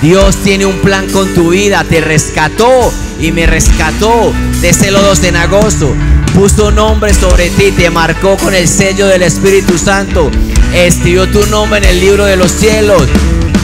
Dios 0.00 0.36
tiene 0.42 0.66
un 0.66 0.78
plan 0.78 1.08
con 1.10 1.32
tu 1.34 1.50
vida. 1.50 1.84
Te 1.88 2.00
rescató 2.00 2.92
y 3.20 3.32
me 3.32 3.46
rescató 3.46 4.32
de 4.60 4.68
ese 4.70 4.90
lodo 4.90 5.14
cenagoso. 5.14 5.94
Puso 6.34 6.70
nombre 6.70 7.12
sobre 7.14 7.50
ti. 7.50 7.72
Te 7.72 7.90
marcó 7.90 8.36
con 8.36 8.54
el 8.54 8.68
sello 8.68 9.06
del 9.06 9.22
Espíritu 9.22 9.78
Santo. 9.78 10.30
Escribió 10.74 11.28
tu 11.28 11.46
nombre 11.46 11.78
en 11.78 11.84
el 11.84 12.00
libro 12.00 12.24
de 12.24 12.36
los 12.36 12.50
cielos. 12.50 13.02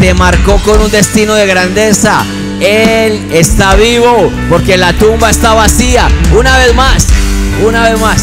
Te 0.00 0.14
marcó 0.14 0.58
con 0.58 0.80
un 0.80 0.90
destino 0.90 1.34
de 1.34 1.46
grandeza. 1.46 2.24
Él 2.60 3.28
está 3.32 3.76
vivo 3.76 4.32
porque 4.48 4.76
la 4.76 4.92
tumba 4.92 5.30
está 5.30 5.54
vacía. 5.54 6.08
Una 6.36 6.58
vez 6.58 6.74
más, 6.74 7.06
una 7.66 7.88
vez 7.88 8.00
más, 8.00 8.22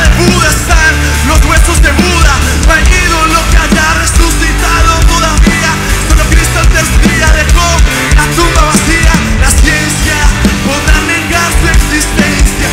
de 0.00 0.08
Buda 0.24 0.48
están 0.48 0.94
los 1.28 1.44
huesos 1.46 1.80
de 1.82 1.90
Buda. 1.92 2.34
Hay 2.68 2.84
ídolo 3.06 3.38
que 3.50 3.56
haya 3.56 3.94
resucitado 3.94 5.00
todavía. 5.06 5.70
Solo 6.08 6.24
Cristo 6.30 6.60
día 7.08 7.28
dejó 7.32 7.68
la 8.16 8.24
tumba 8.36 8.62
vacía. 8.64 9.12
La 9.40 9.50
ciencia 9.50 10.18
podrá 10.66 11.00
negar 11.06 11.48
su 11.60 11.68
existencia. 11.68 12.68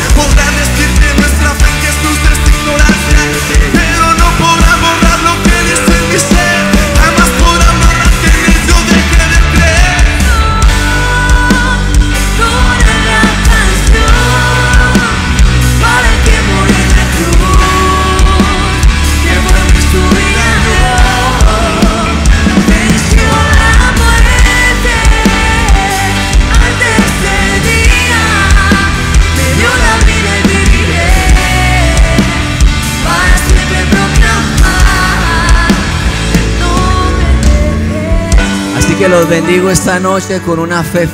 Los 39.08 39.28
bendigo 39.28 39.70
esta 39.70 40.00
noche 40.00 40.40
con 40.40 40.58
una 40.58 40.82
fe 40.82 41.08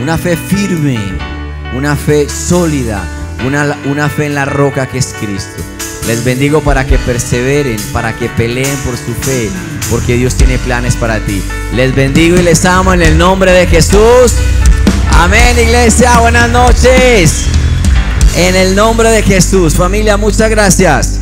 una 0.00 0.16
fe 0.16 0.36
firme, 0.36 0.98
una 1.74 1.96
fe 1.96 2.28
sólida, 2.28 3.02
una, 3.46 3.76
una 3.86 4.08
fe 4.08 4.26
en 4.26 4.34
la 4.34 4.44
roca 4.44 4.86
que 4.86 4.98
es 4.98 5.14
Cristo. 5.18 5.62
Les 6.06 6.24
bendigo 6.24 6.60
para 6.60 6.86
que 6.86 6.98
perseveren, 6.98 7.78
para 7.92 8.14
que 8.14 8.28
peleen 8.28 8.76
por 8.84 8.96
su 8.96 9.12
fe, 9.14 9.50
porque 9.90 10.16
Dios 10.16 10.36
tiene 10.36 10.58
planes 10.58 10.94
para 10.96 11.18
ti. 11.20 11.42
Les 11.74 11.94
bendigo 11.94 12.38
y 12.38 12.42
les 12.42 12.64
amo 12.64 12.94
en 12.94 13.02
el 13.02 13.18
nombre 13.18 13.52
de 13.52 13.66
Jesús. 13.66 14.34
Amén, 15.14 15.58
iglesia. 15.58 16.18
Buenas 16.20 16.48
noches. 16.50 17.46
En 18.36 18.54
el 18.54 18.74
nombre 18.76 19.10
de 19.10 19.22
Jesús. 19.22 19.74
Familia, 19.74 20.16
muchas 20.16 20.48
gracias. 20.48 21.20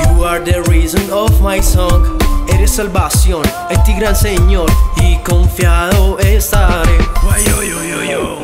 You 0.00 0.24
are 0.24 0.40
the 0.40 0.62
reason 0.70 1.10
of 1.10 1.40
my 1.42 1.60
song. 1.60 2.18
Eres 2.52 2.72
salvación, 2.72 3.42
es 3.70 3.82
ti 3.84 3.94
gran 3.94 4.16
Señor 4.16 4.70
y 4.96 5.16
confiado 5.18 6.18
estaré. 6.18 6.98
Yo, 7.46 7.62
yo, 7.62 7.84
yo, 7.84 8.04
yo. 8.04 8.38